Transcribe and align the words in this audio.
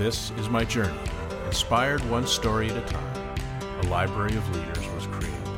This 0.00 0.32
is 0.38 0.48
my 0.48 0.64
journey. 0.64 0.98
Inspired 1.44 2.02
one 2.08 2.26
story 2.26 2.70
at 2.70 2.76
a 2.78 2.80
time, 2.80 3.36
a 3.82 3.86
library 3.88 4.34
of 4.34 4.56
leaders 4.56 4.88
was 4.94 5.06
created. 5.08 5.48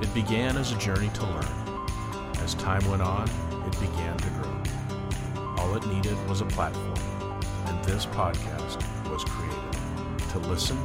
It 0.00 0.14
began 0.14 0.56
as 0.56 0.70
a 0.70 0.78
journey 0.78 1.08
to 1.08 1.26
learn. 1.26 2.38
As 2.38 2.54
time 2.54 2.88
went 2.88 3.02
on, 3.02 3.28
it 3.66 3.80
began 3.80 4.16
to 4.16 4.30
grow. 4.30 5.44
All 5.58 5.74
it 5.74 5.84
needed 5.88 6.16
was 6.28 6.40
a 6.40 6.44
platform, 6.44 7.40
and 7.66 7.84
this 7.84 8.06
podcast 8.06 8.80
was 9.10 9.24
created 9.24 10.30
to 10.30 10.38
listen, 10.38 10.78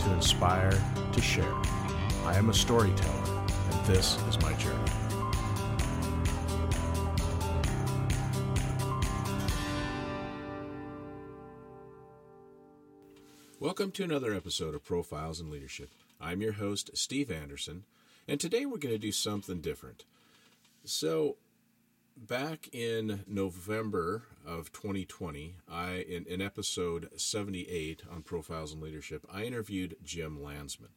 to 0.00 0.12
inspire, 0.12 0.72
to 1.12 1.22
share. 1.22 1.54
I 2.24 2.34
am 2.34 2.50
a 2.50 2.54
storyteller, 2.54 3.40
and 3.70 3.86
this 3.86 4.18
is 4.28 4.36
my 4.40 4.52
journey. 4.54 4.97
Welcome 13.78 13.92
to 13.92 14.02
another 14.02 14.34
episode 14.34 14.74
of 14.74 14.84
Profiles 14.84 15.40
in 15.40 15.52
Leadership. 15.52 15.90
I'm 16.20 16.42
your 16.42 16.54
host, 16.54 16.90
Steve 16.94 17.30
Anderson, 17.30 17.84
and 18.26 18.40
today 18.40 18.66
we're 18.66 18.78
going 18.78 18.92
to 18.92 18.98
do 18.98 19.12
something 19.12 19.60
different. 19.60 20.04
So, 20.82 21.36
back 22.16 22.68
in 22.72 23.22
November 23.28 24.24
of 24.44 24.72
2020, 24.72 25.54
I 25.70 26.04
in, 26.08 26.24
in 26.26 26.42
episode 26.42 27.08
78 27.16 28.02
on 28.12 28.22
Profiles 28.22 28.74
in 28.74 28.80
Leadership, 28.80 29.24
I 29.32 29.44
interviewed 29.44 29.94
Jim 30.02 30.42
Landsman. 30.42 30.90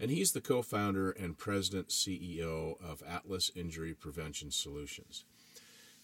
And 0.00 0.10
he's 0.10 0.32
the 0.32 0.40
co-founder 0.40 1.10
and 1.10 1.36
president 1.36 1.88
CEO 1.88 2.82
of 2.82 3.02
Atlas 3.06 3.50
Injury 3.54 3.92
Prevention 3.92 4.50
Solutions. 4.50 5.26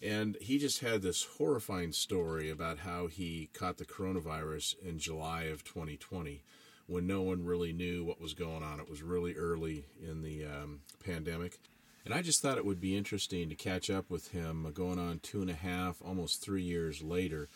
And 0.02 0.36
he 0.40 0.58
just 0.58 0.80
had 0.80 1.02
this 1.02 1.24
horrifying 1.38 1.92
story 1.92 2.50
about 2.50 2.80
how 2.80 3.06
he 3.06 3.50
caught 3.52 3.78
the 3.78 3.84
coronavirus 3.84 4.74
in 4.82 4.98
July 4.98 5.44
of 5.44 5.62
2020 5.62 6.42
when 6.86 7.06
no 7.06 7.22
one 7.22 7.44
really 7.44 7.72
knew 7.72 8.04
what 8.04 8.20
was 8.20 8.34
going 8.34 8.64
on. 8.64 8.80
It 8.80 8.90
was 8.90 9.02
really 9.02 9.34
early 9.34 9.84
in 10.02 10.22
the 10.22 10.44
um, 10.44 10.80
pandemic. 11.04 11.60
And 12.04 12.12
I 12.12 12.20
just 12.20 12.42
thought 12.42 12.58
it 12.58 12.66
would 12.66 12.80
be 12.80 12.96
interesting 12.96 13.48
to 13.48 13.54
catch 13.54 13.88
up 13.88 14.10
with 14.10 14.32
him 14.32 14.68
going 14.74 14.98
on 14.98 15.20
two 15.20 15.40
and 15.40 15.50
a 15.50 15.54
half, 15.54 16.02
almost 16.04 16.42
three 16.42 16.62
years 16.62 17.00
later, 17.00 17.48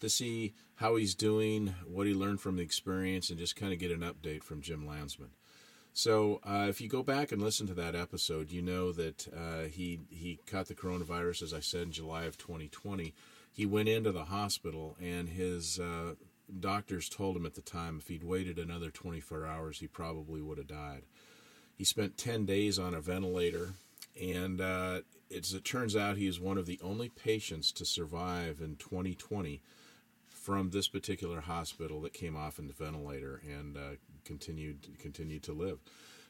to 0.00 0.10
see 0.10 0.52
how 0.76 0.96
he's 0.96 1.14
doing, 1.14 1.74
what 1.86 2.06
he 2.06 2.12
learned 2.12 2.42
from 2.42 2.56
the 2.56 2.62
experience, 2.62 3.30
and 3.30 3.38
just 3.38 3.56
kind 3.56 3.72
of 3.72 3.78
get 3.78 3.90
an 3.90 4.00
update 4.00 4.42
from 4.42 4.60
Jim 4.60 4.86
Landsman. 4.86 5.30
So 5.96 6.40
uh, 6.42 6.66
if 6.68 6.80
you 6.80 6.88
go 6.88 7.04
back 7.04 7.30
and 7.30 7.40
listen 7.40 7.68
to 7.68 7.74
that 7.74 7.94
episode, 7.94 8.50
you 8.50 8.60
know 8.60 8.90
that 8.90 9.28
uh, 9.28 9.68
he 9.70 10.00
he 10.10 10.40
caught 10.44 10.66
the 10.66 10.74
coronavirus, 10.74 11.42
as 11.42 11.54
I 11.54 11.60
said, 11.60 11.82
in 11.82 11.92
July 11.92 12.24
of 12.24 12.36
2020. 12.36 13.14
He 13.52 13.64
went 13.64 13.88
into 13.88 14.10
the 14.10 14.24
hospital, 14.24 14.96
and 15.00 15.28
his 15.28 15.78
uh, 15.78 16.14
doctors 16.58 17.08
told 17.08 17.36
him 17.36 17.46
at 17.46 17.54
the 17.54 17.60
time 17.60 17.98
if 18.00 18.08
he'd 18.08 18.24
waited 18.24 18.58
another 18.58 18.90
24 18.90 19.46
hours, 19.46 19.78
he 19.78 19.86
probably 19.86 20.40
would 20.40 20.58
have 20.58 20.66
died. 20.66 21.02
He 21.76 21.84
spent 21.84 22.18
10 22.18 22.44
days 22.44 22.76
on 22.76 22.92
a 22.92 23.00
ventilator, 23.00 23.74
and 24.20 24.60
uh, 24.60 25.02
as 25.32 25.54
it 25.54 25.64
turns 25.64 25.94
out, 25.94 26.16
he 26.16 26.26
is 26.26 26.40
one 26.40 26.58
of 26.58 26.66
the 26.66 26.80
only 26.82 27.08
patients 27.08 27.70
to 27.70 27.84
survive 27.84 28.60
in 28.60 28.74
2020 28.76 29.60
from 30.26 30.70
this 30.70 30.88
particular 30.88 31.42
hospital 31.42 32.00
that 32.00 32.12
came 32.12 32.36
off 32.36 32.58
in 32.58 32.66
the 32.66 32.74
ventilator 32.74 33.40
and 33.48 33.76
uh, 33.76 33.80
continued 34.24 34.98
continued 34.98 35.42
to 35.44 35.52
live. 35.52 35.78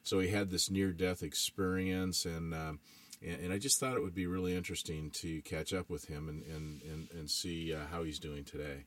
So 0.03 0.19
he 0.19 0.28
had 0.28 0.50
this 0.50 0.70
near 0.70 0.92
death 0.92 1.23
experience, 1.23 2.27
and, 2.27 2.53
uh, 2.53 2.75
and, 3.23 3.41
and 3.45 3.53
I 3.53 3.59
just 3.59 3.81
thought 3.81 3.97
it 3.97 4.03
would 4.03 4.14
be 4.14 4.27
really 4.27 4.55
interesting 4.55 5.11
to 5.12 5.41
catch 5.42 5.73
up 5.73 5.89
with 5.89 6.06
him 6.06 6.28
and 6.28 6.42
and 6.42 6.83
and, 6.83 7.09
and 7.11 7.31
see 7.31 7.75
uh, 7.75 7.86
how 7.91 8.03
he's 8.03 8.19
doing 8.19 8.45
today. 8.45 8.84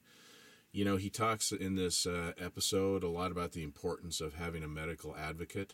You 0.72 0.86
know, 0.86 0.98
he 0.98 1.10
talks 1.10 1.52
in 1.52 1.76
this 1.76 2.06
uh, 2.06 2.34
episode 2.38 3.04
a 3.04 3.10
lot 3.10 3.32
about 3.32 3.54
the 3.54 3.64
importance 3.64 4.22
of 4.22 4.36
having 4.36 4.64
a 4.64 4.68
medical 4.68 5.16
advocate 5.16 5.74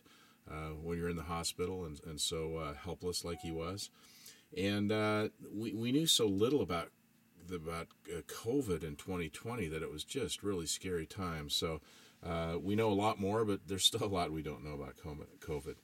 uh, 0.50 0.70
when 0.82 0.98
you're 0.98 1.10
in 1.10 1.18
the 1.18 1.24
hospital 1.24 1.84
and 1.84 2.00
and 2.06 2.22
so 2.22 2.58
uh, 2.58 2.74
helpless 2.74 3.26
like 3.26 3.42
he 3.42 3.52
was, 3.52 3.90
and 4.58 4.92
we 5.54 5.74
we 5.74 5.92
knew 5.92 6.08
so 6.08 6.26
little 6.26 6.62
about 6.62 6.90
about 7.54 7.88
uh, 8.10 8.22
COVID 8.22 8.84
in 8.84 8.96
2020 8.96 9.68
that 9.68 9.84
it 9.84 9.92
was 9.92 10.04
just 10.04 10.44
really 10.44 10.66
scary 10.66 11.06
times. 11.06 11.56
So 11.56 11.82
uh, 12.26 12.58
we 12.62 12.76
know 12.76 12.90
a 12.90 12.94
lot 12.94 13.20
more, 13.20 13.44
but 13.44 13.68
there's 13.68 13.84
still 13.84 14.04
a 14.04 14.08
lot 14.08 14.32
we 14.32 14.42
don't 14.42 14.64
know 14.64 14.74
about 14.74 14.96
COVID. 15.40 15.76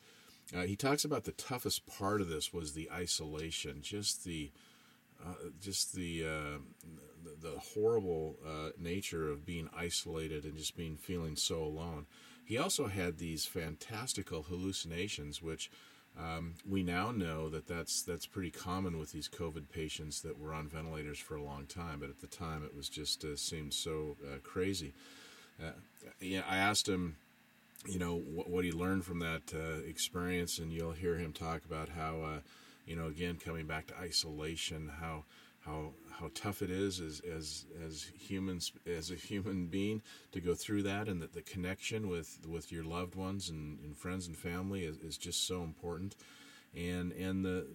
Uh, 0.55 0.63
he 0.63 0.75
talks 0.75 1.05
about 1.05 1.25
the 1.25 1.31
toughest 1.33 1.85
part 1.85 2.21
of 2.21 2.29
this 2.29 2.53
was 2.53 2.73
the 2.73 2.89
isolation, 2.91 3.81
just 3.81 4.23
the 4.23 4.51
uh, 5.25 5.33
just 5.59 5.93
the, 5.95 6.23
uh, 6.23 6.59
the, 7.23 7.49
the 7.49 7.59
horrible 7.59 8.37
uh, 8.47 8.69
nature 8.77 9.29
of 9.29 9.45
being 9.45 9.69
isolated 9.75 10.45
and 10.45 10.57
just 10.57 10.77
being 10.77 10.95
feeling 10.95 11.35
so 11.35 11.61
alone. 11.61 12.05
He 12.45 12.57
also 12.57 12.87
had 12.87 13.17
these 13.17 13.45
fantastical 13.45 14.43
hallucinations, 14.43 15.41
which 15.41 15.69
um, 16.17 16.55
we 16.65 16.83
now 16.83 17.11
know 17.11 17.49
that 17.49 17.67
that's 17.67 18.01
that's 18.01 18.25
pretty 18.25 18.49
common 18.49 18.97
with 18.97 19.11
these 19.11 19.27
COVID 19.27 19.69
patients 19.69 20.21
that 20.21 20.39
were 20.39 20.53
on 20.53 20.69
ventilators 20.69 21.19
for 21.19 21.35
a 21.35 21.43
long 21.43 21.65
time. 21.65 21.99
But 21.99 22.09
at 22.09 22.21
the 22.21 22.27
time, 22.27 22.63
it 22.63 22.73
was 22.73 22.87
just 22.87 23.25
seemed 23.37 23.73
so 23.73 24.15
crazy. 24.43 24.93
Uh, 25.61 25.71
yeah, 26.21 26.41
I 26.49 26.57
asked 26.57 26.87
him, 26.87 27.17
you 27.87 27.99
know, 27.99 28.15
what, 28.15 28.49
what 28.49 28.65
he 28.65 28.71
learned 28.71 29.05
from 29.05 29.19
that 29.19 29.53
uh, 29.53 29.81
experience, 29.87 30.59
and 30.59 30.71
you'll 30.71 30.91
hear 30.91 31.15
him 31.15 31.33
talk 31.33 31.63
about 31.65 31.89
how, 31.89 32.21
uh, 32.21 32.39
you 32.85 32.95
know, 32.95 33.07
again 33.07 33.37
coming 33.43 33.67
back 33.67 33.87
to 33.87 33.97
isolation, 33.97 34.91
how 34.99 35.25
how 35.65 35.91
how 36.19 36.29
tough 36.33 36.61
it 36.61 36.69
is 36.71 36.99
as 36.99 37.21
as 37.21 37.65
as 37.85 38.11
humans 38.17 38.71
as 38.87 39.11
a 39.11 39.15
human 39.15 39.67
being 39.67 40.01
to 40.31 40.39
go 40.39 40.55
through 40.55 40.83
that 40.83 41.07
and 41.07 41.21
that 41.21 41.33
the 41.33 41.41
connection 41.41 42.07
with 42.07 42.39
with 42.47 42.71
your 42.71 42.83
loved 42.83 43.15
ones 43.15 43.49
and, 43.49 43.79
and 43.81 43.97
friends 43.97 44.27
and 44.27 44.37
family 44.37 44.85
is, 44.85 44.97
is 44.97 45.17
just 45.17 45.45
so 45.45 45.61
important. 45.63 46.15
And 46.75 47.11
and 47.13 47.43
the 47.43 47.67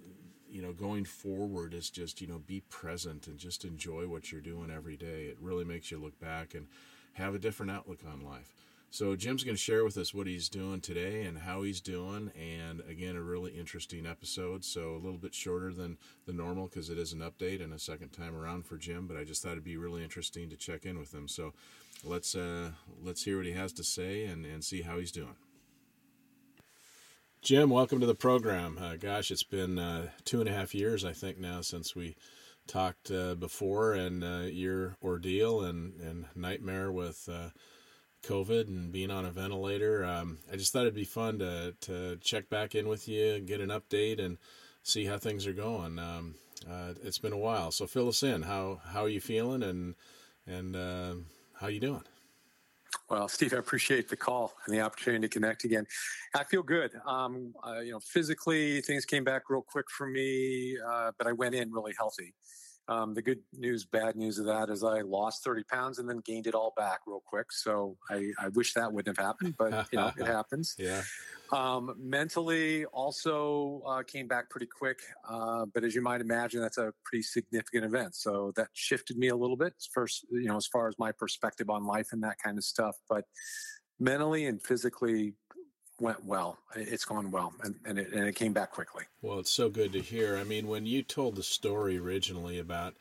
you 0.50 0.62
know 0.62 0.72
going 0.72 1.04
forward 1.04 1.74
is 1.74 1.90
just 1.90 2.20
you 2.20 2.26
know 2.26 2.38
be 2.38 2.60
present 2.70 3.26
and 3.26 3.38
just 3.38 3.64
enjoy 3.64 4.06
what 4.06 4.32
you're 4.32 4.40
doing 4.40 4.70
every 4.70 4.96
day. 4.96 5.24
It 5.24 5.36
really 5.40 5.64
makes 5.64 5.90
you 5.90 5.98
look 5.98 6.18
back 6.20 6.54
and 6.54 6.66
have 7.14 7.34
a 7.34 7.38
different 7.38 7.72
outlook 7.72 8.00
on 8.06 8.20
life 8.20 8.54
so 8.94 9.16
Jim's 9.16 9.42
going 9.42 9.56
to 9.56 9.60
share 9.60 9.82
with 9.82 9.96
us 9.96 10.14
what 10.14 10.28
he's 10.28 10.48
doing 10.48 10.80
today 10.80 11.24
and 11.24 11.36
how 11.36 11.62
he's 11.62 11.80
doing, 11.80 12.30
and 12.40 12.80
again, 12.88 13.16
a 13.16 13.20
really 13.20 13.50
interesting 13.50 14.06
episode. 14.06 14.64
So 14.64 14.92
a 14.92 15.02
little 15.02 15.18
bit 15.18 15.34
shorter 15.34 15.72
than 15.72 15.98
the 16.26 16.32
normal 16.32 16.68
because 16.68 16.90
it 16.90 16.96
is 16.96 17.12
an 17.12 17.18
update 17.18 17.60
and 17.60 17.74
a 17.74 17.78
second 17.80 18.10
time 18.10 18.36
around 18.36 18.66
for 18.66 18.76
Jim. 18.76 19.08
But 19.08 19.16
I 19.16 19.24
just 19.24 19.42
thought 19.42 19.50
it'd 19.50 19.64
be 19.64 19.76
really 19.76 20.04
interesting 20.04 20.48
to 20.48 20.56
check 20.56 20.86
in 20.86 20.96
with 20.96 21.12
him. 21.12 21.26
So 21.26 21.54
let's 22.04 22.36
uh, 22.36 22.70
let's 23.02 23.24
hear 23.24 23.38
what 23.38 23.46
he 23.46 23.52
has 23.54 23.72
to 23.72 23.82
say 23.82 24.26
and, 24.26 24.46
and 24.46 24.62
see 24.62 24.82
how 24.82 25.00
he's 25.00 25.10
doing. 25.10 25.34
Jim, 27.42 27.70
welcome 27.70 27.98
to 27.98 28.06
the 28.06 28.14
program. 28.14 28.78
Uh, 28.80 28.94
gosh, 28.94 29.32
it's 29.32 29.42
been 29.42 29.76
uh, 29.76 30.10
two 30.24 30.38
and 30.38 30.48
a 30.48 30.52
half 30.52 30.72
years, 30.72 31.04
I 31.04 31.14
think, 31.14 31.40
now 31.40 31.62
since 31.62 31.96
we 31.96 32.14
talked 32.66 33.10
uh, 33.10 33.34
before, 33.34 33.94
and 33.94 34.24
uh, 34.24 34.46
your 34.50 34.96
ordeal 35.02 35.62
and, 35.62 36.00
and 36.00 36.26
nightmare 36.34 36.90
with 36.90 37.28
uh, 37.30 37.50
COVID 38.24 38.68
and 38.68 38.92
being 38.92 39.10
on 39.10 39.24
a 39.24 39.30
ventilator. 39.30 40.04
Um, 40.04 40.38
I 40.52 40.56
just 40.56 40.72
thought 40.72 40.82
it'd 40.82 40.94
be 40.94 41.04
fun 41.04 41.38
to 41.38 41.74
to 41.82 42.16
check 42.16 42.48
back 42.48 42.74
in 42.74 42.88
with 42.88 43.08
you, 43.08 43.40
get 43.40 43.60
an 43.60 43.70
update, 43.70 44.24
and 44.24 44.38
see 44.82 45.04
how 45.04 45.18
things 45.18 45.46
are 45.46 45.52
going. 45.52 45.98
Um, 45.98 46.34
uh, 46.70 46.94
it's 47.02 47.18
been 47.18 47.32
a 47.32 47.38
while, 47.38 47.70
so 47.70 47.86
fill 47.86 48.08
us 48.08 48.22
in. 48.22 48.42
How 48.42 48.80
how 48.86 49.02
are 49.04 49.08
you 49.08 49.20
feeling, 49.20 49.62
and 49.62 49.94
and 50.46 50.76
uh, 50.76 51.14
how 51.60 51.68
you 51.68 51.80
doing? 51.80 52.04
Well, 53.08 53.28
Steve, 53.28 53.54
I 53.54 53.58
appreciate 53.58 54.08
the 54.08 54.16
call 54.16 54.54
and 54.66 54.74
the 54.74 54.80
opportunity 54.80 55.26
to 55.26 55.32
connect 55.32 55.64
again. 55.64 55.86
I 56.34 56.44
feel 56.44 56.62
good. 56.62 56.92
Um, 57.06 57.54
uh, 57.66 57.80
you 57.80 57.92
know, 57.92 58.00
physically 58.00 58.80
things 58.80 59.04
came 59.04 59.24
back 59.24 59.42
real 59.48 59.62
quick 59.62 59.86
for 59.90 60.06
me, 60.06 60.76
uh, 60.86 61.12
but 61.18 61.26
I 61.26 61.32
went 61.32 61.54
in 61.54 61.72
really 61.72 61.94
healthy. 61.98 62.34
Um, 62.86 63.14
the 63.14 63.22
good 63.22 63.40
news, 63.52 63.84
bad 63.84 64.14
news 64.14 64.38
of 64.38 64.46
that 64.46 64.68
is 64.68 64.84
I 64.84 65.00
lost 65.00 65.42
30 65.42 65.64
pounds 65.64 65.98
and 65.98 66.08
then 66.08 66.18
gained 66.18 66.46
it 66.46 66.54
all 66.54 66.74
back 66.76 67.00
real 67.06 67.22
quick. 67.24 67.50
So 67.50 67.96
I, 68.10 68.30
I 68.38 68.48
wish 68.48 68.74
that 68.74 68.92
wouldn't 68.92 69.16
have 69.16 69.24
happened, 69.24 69.54
but 69.58 69.86
you 69.90 69.98
know, 69.98 70.12
it 70.18 70.26
happens. 70.26 70.74
Yeah. 70.78 71.02
Um, 71.52 71.94
mentally 71.98 72.84
also 72.86 73.82
uh, 73.86 74.02
came 74.02 74.26
back 74.26 74.50
pretty 74.50 74.66
quick. 74.66 75.00
Uh, 75.26 75.66
but 75.72 75.84
as 75.84 75.94
you 75.94 76.02
might 76.02 76.20
imagine, 76.20 76.60
that's 76.60 76.78
a 76.78 76.92
pretty 77.04 77.22
significant 77.22 77.84
event. 77.84 78.14
So 78.16 78.52
that 78.56 78.68
shifted 78.74 79.16
me 79.16 79.28
a 79.28 79.36
little 79.36 79.56
bit 79.56 79.74
first, 79.92 80.26
you 80.30 80.48
know, 80.48 80.56
as 80.56 80.66
far 80.66 80.88
as 80.88 80.94
my 80.98 81.12
perspective 81.12 81.70
on 81.70 81.86
life 81.86 82.08
and 82.12 82.22
that 82.22 82.36
kind 82.44 82.58
of 82.58 82.64
stuff. 82.64 82.96
But 83.08 83.24
mentally 83.98 84.46
and 84.46 84.60
physically 84.62 85.34
went 86.00 86.24
well. 86.24 86.58
It's 86.74 87.04
gone 87.04 87.30
well, 87.30 87.52
and, 87.62 87.74
and, 87.84 87.98
it, 87.98 88.12
and 88.12 88.26
it 88.26 88.34
came 88.34 88.52
back 88.52 88.72
quickly. 88.72 89.04
Well, 89.22 89.38
it's 89.38 89.50
so 89.50 89.68
good 89.68 89.92
to 89.92 90.00
hear. 90.00 90.36
I 90.36 90.44
mean, 90.44 90.66
when 90.66 90.86
you 90.86 91.02
told 91.02 91.36
the 91.36 91.42
story 91.42 91.98
originally 91.98 92.58
about 92.58 92.94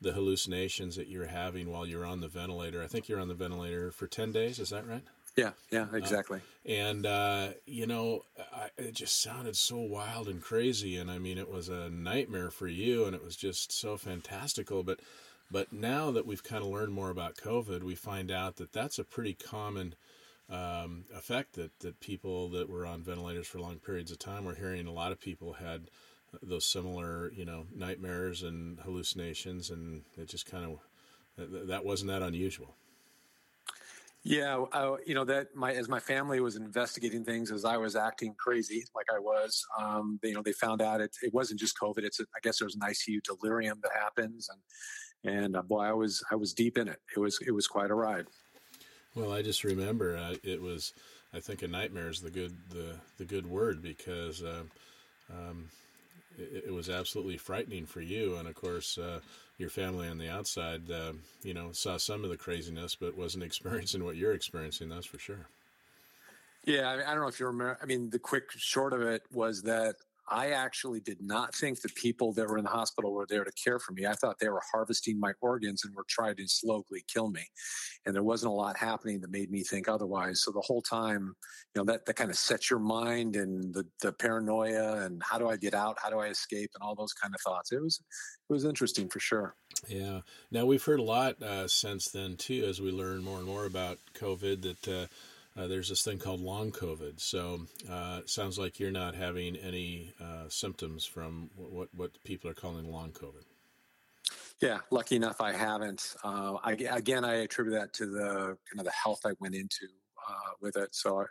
the 0.00 0.12
hallucinations 0.12 0.96
that 0.96 1.08
you're 1.08 1.26
having 1.26 1.70
while 1.70 1.86
you're 1.86 2.06
on 2.06 2.20
the 2.20 2.28
ventilator, 2.28 2.82
I 2.82 2.86
think 2.86 3.08
you're 3.08 3.20
on 3.20 3.28
the 3.28 3.34
ventilator 3.34 3.90
for 3.90 4.06
10 4.06 4.32
days, 4.32 4.58
is 4.58 4.70
that 4.70 4.86
right? 4.86 5.02
Yeah, 5.36 5.50
yeah, 5.70 5.86
exactly. 5.92 6.40
Uh, 6.66 6.72
and, 6.72 7.06
uh, 7.06 7.48
you 7.66 7.86
know, 7.86 8.24
I, 8.52 8.70
it 8.76 8.94
just 8.94 9.22
sounded 9.22 9.56
so 9.56 9.76
wild 9.78 10.26
and 10.28 10.42
crazy. 10.42 10.96
And 10.96 11.10
I 11.10 11.18
mean, 11.18 11.38
it 11.38 11.50
was 11.50 11.68
a 11.68 11.88
nightmare 11.90 12.50
for 12.50 12.66
you, 12.66 13.04
and 13.04 13.14
it 13.14 13.22
was 13.22 13.36
just 13.36 13.70
so 13.70 13.96
fantastical. 13.96 14.82
But 14.82 15.00
But 15.50 15.72
now 15.72 16.10
that 16.10 16.26
we've 16.26 16.42
kind 16.42 16.62
of 16.62 16.70
learned 16.70 16.92
more 16.92 17.10
about 17.10 17.36
COVID, 17.36 17.82
we 17.82 17.94
find 17.94 18.30
out 18.30 18.56
that 18.56 18.72
that's 18.72 18.98
a 18.98 19.04
pretty 19.04 19.34
common 19.34 19.94
um, 20.50 21.04
effect 21.14 21.54
that, 21.54 21.78
that 21.80 22.00
people 22.00 22.48
that 22.50 22.68
were 22.68 22.86
on 22.86 23.02
ventilators 23.02 23.46
for 23.46 23.60
long 23.60 23.78
periods 23.78 24.10
of 24.10 24.18
time 24.18 24.44
were 24.44 24.54
hearing. 24.54 24.86
A 24.86 24.92
lot 24.92 25.12
of 25.12 25.20
people 25.20 25.52
had 25.54 25.90
those 26.42 26.64
similar, 26.64 27.32
you 27.32 27.44
know, 27.44 27.66
nightmares 27.74 28.42
and 28.42 28.78
hallucinations, 28.80 29.70
and 29.70 30.02
it 30.16 30.28
just 30.28 30.46
kind 30.46 30.64
of 30.64 30.78
that 31.68 31.84
wasn't 31.84 32.10
that 32.10 32.22
unusual. 32.22 32.74
Yeah, 34.24 34.64
uh, 34.72 34.96
you 35.06 35.14
know 35.14 35.24
that 35.24 35.54
my 35.54 35.72
as 35.72 35.88
my 35.88 36.00
family 36.00 36.40
was 36.40 36.56
investigating 36.56 37.24
things 37.24 37.52
as 37.52 37.64
I 37.64 37.76
was 37.76 37.94
acting 37.94 38.34
crazy 38.36 38.84
like 38.94 39.06
I 39.14 39.18
was. 39.18 39.64
Um, 39.78 40.18
they, 40.22 40.30
you 40.30 40.34
know, 40.34 40.42
they 40.42 40.52
found 40.52 40.82
out 40.82 41.00
it, 41.00 41.16
it 41.22 41.32
wasn't 41.32 41.60
just 41.60 41.78
COVID. 41.78 42.04
It's 42.04 42.18
a, 42.20 42.24
I 42.34 42.40
guess 42.42 42.58
there's 42.58 42.74
an 42.74 42.80
ICU 42.80 43.22
delirium 43.22 43.78
that 43.82 43.92
happens, 43.94 44.50
and 44.50 44.60
and 45.24 45.56
uh, 45.56 45.62
boy, 45.62 45.80
I 45.80 45.92
was 45.92 46.22
I 46.30 46.34
was 46.34 46.52
deep 46.52 46.78
in 46.78 46.88
it. 46.88 47.00
It 47.16 47.20
was 47.20 47.38
it 47.46 47.52
was 47.52 47.66
quite 47.66 47.90
a 47.90 47.94
ride. 47.94 48.26
Well, 49.14 49.32
I 49.32 49.42
just 49.42 49.64
remember 49.64 50.16
uh, 50.16 50.34
it 50.42 50.60
was. 50.60 50.92
I 51.34 51.40
think 51.40 51.62
a 51.62 51.68
nightmare 51.68 52.08
is 52.08 52.20
the 52.20 52.30
good 52.30 52.56
the 52.70 52.96
the 53.18 53.24
good 53.24 53.46
word 53.46 53.82
because 53.82 54.42
uh, 54.42 54.62
um, 55.30 55.68
it, 56.38 56.64
it, 56.66 56.72
was 56.72 56.88
absolutely 56.88 57.36
frightening 57.36 57.84
for 57.84 58.00
you, 58.00 58.36
and 58.36 58.48
of 58.48 58.54
course 58.54 58.96
uh, 58.96 59.20
your 59.58 59.70
family 59.70 60.08
on 60.08 60.18
the 60.18 60.28
outside, 60.28 60.90
uh, 60.90 61.12
you 61.42 61.52
know, 61.52 61.72
saw 61.72 61.96
some 61.96 62.24
of 62.24 62.30
the 62.30 62.36
craziness, 62.36 62.94
but 62.94 63.16
wasn't 63.16 63.44
experiencing 63.50 64.04
what 64.04 64.16
you're 64.16 64.32
experiencing. 64.32 64.88
That's 64.88 65.06
for 65.06 65.18
sure. 65.18 65.48
Yeah, 66.64 66.90
I 67.06 67.14
don't 67.14 67.22
know 67.22 67.28
if 67.28 67.40
you 67.40 67.46
remember. 67.46 67.78
I 67.82 67.86
mean, 67.86 68.10
the 68.10 68.18
quick 68.18 68.50
short 68.52 68.92
of 68.92 69.02
it 69.02 69.22
was 69.32 69.62
that 69.62 69.96
I 70.30 70.50
actually 70.50 71.00
did 71.00 71.18
not 71.20 71.54
think 71.54 71.80
the 71.80 71.88
people 71.90 72.32
that 72.34 72.48
were 72.48 72.58
in 72.58 72.64
the 72.64 72.70
hospital 72.70 73.12
were 73.12 73.26
there 73.28 73.44
to 73.44 73.52
care 73.52 73.78
for 73.78 73.92
me. 73.92 74.06
I 74.06 74.14
thought 74.14 74.38
they 74.38 74.48
were 74.48 74.62
harvesting 74.72 75.18
my 75.18 75.32
organs 75.40 75.84
and 75.84 75.94
were 75.94 76.06
trying 76.08 76.36
to 76.36 76.46
slowly 76.46 77.04
kill 77.12 77.30
me. 77.30 77.42
And 78.06 78.14
there 78.14 78.22
wasn't 78.22 78.52
a 78.52 78.54
lot 78.54 78.76
happening 78.76 79.20
that 79.20 79.30
made 79.30 79.50
me 79.50 79.62
think 79.62 79.88
otherwise. 79.88 80.42
So 80.42 80.50
the 80.50 80.60
whole 80.60 80.82
time, 80.82 81.34
you 81.74 81.80
know, 81.80 81.92
that, 81.92 82.06
that 82.06 82.14
kind 82.14 82.30
of 82.30 82.36
sets 82.36 82.70
your 82.70 82.78
mind 82.78 83.36
and 83.36 83.74
the, 83.74 83.86
the 84.00 84.12
paranoia 84.12 85.04
and 85.04 85.22
how 85.22 85.38
do 85.38 85.48
I 85.48 85.56
get 85.56 85.74
out? 85.74 85.98
How 86.02 86.10
do 86.10 86.18
I 86.18 86.26
escape? 86.26 86.70
And 86.74 86.82
all 86.82 86.94
those 86.94 87.12
kind 87.12 87.34
of 87.34 87.40
thoughts. 87.40 87.72
It 87.72 87.82
was, 87.82 88.00
it 88.48 88.52
was 88.52 88.64
interesting 88.64 89.08
for 89.08 89.20
sure. 89.20 89.54
Yeah. 89.88 90.20
Now 90.50 90.66
we've 90.66 90.84
heard 90.84 91.00
a 91.00 91.04
lot 91.04 91.42
uh, 91.42 91.68
since 91.68 92.08
then 92.08 92.36
too, 92.36 92.64
as 92.68 92.80
we 92.80 92.90
learn 92.90 93.22
more 93.22 93.38
and 93.38 93.46
more 93.46 93.66
about 93.66 93.98
COVID 94.14 94.62
that, 94.62 94.88
uh, 94.88 95.06
uh, 95.58 95.66
there's 95.66 95.88
this 95.88 96.02
thing 96.02 96.18
called 96.18 96.40
long 96.40 96.70
COVID. 96.70 97.20
So 97.20 97.66
uh, 97.90 98.20
it 98.20 98.30
sounds 98.30 98.58
like 98.58 98.78
you're 98.78 98.90
not 98.90 99.14
having 99.14 99.56
any 99.56 100.12
uh, 100.20 100.48
symptoms 100.48 101.04
from 101.04 101.50
what, 101.56 101.88
what 101.94 102.22
people 102.24 102.50
are 102.50 102.54
calling 102.54 102.90
long 102.90 103.10
COVID. 103.10 103.44
Yeah, 104.60 104.78
lucky 104.90 105.16
enough, 105.16 105.40
I 105.40 105.52
haven't. 105.52 106.14
Uh, 106.24 106.56
I, 106.62 106.72
again, 106.72 107.24
I 107.24 107.36
attribute 107.36 107.78
that 107.78 107.92
to 107.94 108.06
the 108.06 108.28
kind 108.28 108.78
of 108.78 108.84
the 108.84 108.92
health 108.92 109.20
I 109.24 109.32
went 109.40 109.54
into 109.54 109.86
uh, 110.28 110.52
with 110.60 110.76
it. 110.76 110.94
So 110.94 111.20
I, 111.20 111.24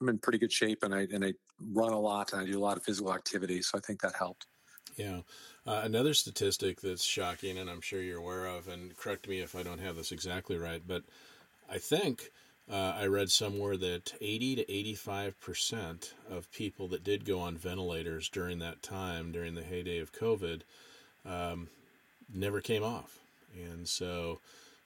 am 0.00 0.08
in 0.08 0.18
pretty 0.18 0.38
good 0.38 0.52
shape, 0.52 0.82
and 0.82 0.94
I 0.94 1.06
and 1.12 1.24
I 1.24 1.34
run 1.72 1.92
a 1.92 1.98
lot, 1.98 2.32
and 2.32 2.40
I 2.40 2.46
do 2.46 2.58
a 2.58 2.60
lot 2.64 2.78
of 2.78 2.82
physical 2.82 3.14
activity. 3.14 3.60
So 3.60 3.76
I 3.76 3.80
think 3.82 4.00
that 4.00 4.14
helped. 4.14 4.46
Yeah. 4.96 5.20
Uh, 5.66 5.82
another 5.84 6.14
statistic 6.14 6.80
that's 6.80 7.04
shocking, 7.04 7.58
and 7.58 7.68
I'm 7.68 7.82
sure 7.82 8.00
you're 8.00 8.18
aware 8.18 8.46
of, 8.46 8.66
and 8.68 8.96
correct 8.96 9.28
me 9.28 9.40
if 9.40 9.54
I 9.54 9.62
don't 9.62 9.78
have 9.78 9.96
this 9.96 10.10
exactly 10.10 10.56
right, 10.56 10.82
but 10.86 11.04
I 11.70 11.78
think 11.78 12.30
uh, 12.70 12.94
I 12.98 13.06
read 13.06 13.30
somewhere 13.30 13.76
that 13.76 14.14
80 14.20 14.56
to 14.56 14.72
85 14.72 15.40
percent 15.40 16.14
of 16.30 16.50
people 16.52 16.88
that 16.88 17.02
did 17.02 17.24
go 17.24 17.40
on 17.40 17.56
ventilators 17.56 18.28
during 18.28 18.60
that 18.60 18.82
time, 18.82 19.32
during 19.32 19.54
the 19.54 19.62
heyday 19.62 19.98
of 19.98 20.12
COVID, 20.12 20.62
um, 21.26 21.68
never 22.32 22.60
came 22.60 22.84
off. 22.84 23.18
And 23.54 23.88
so, 23.88 24.40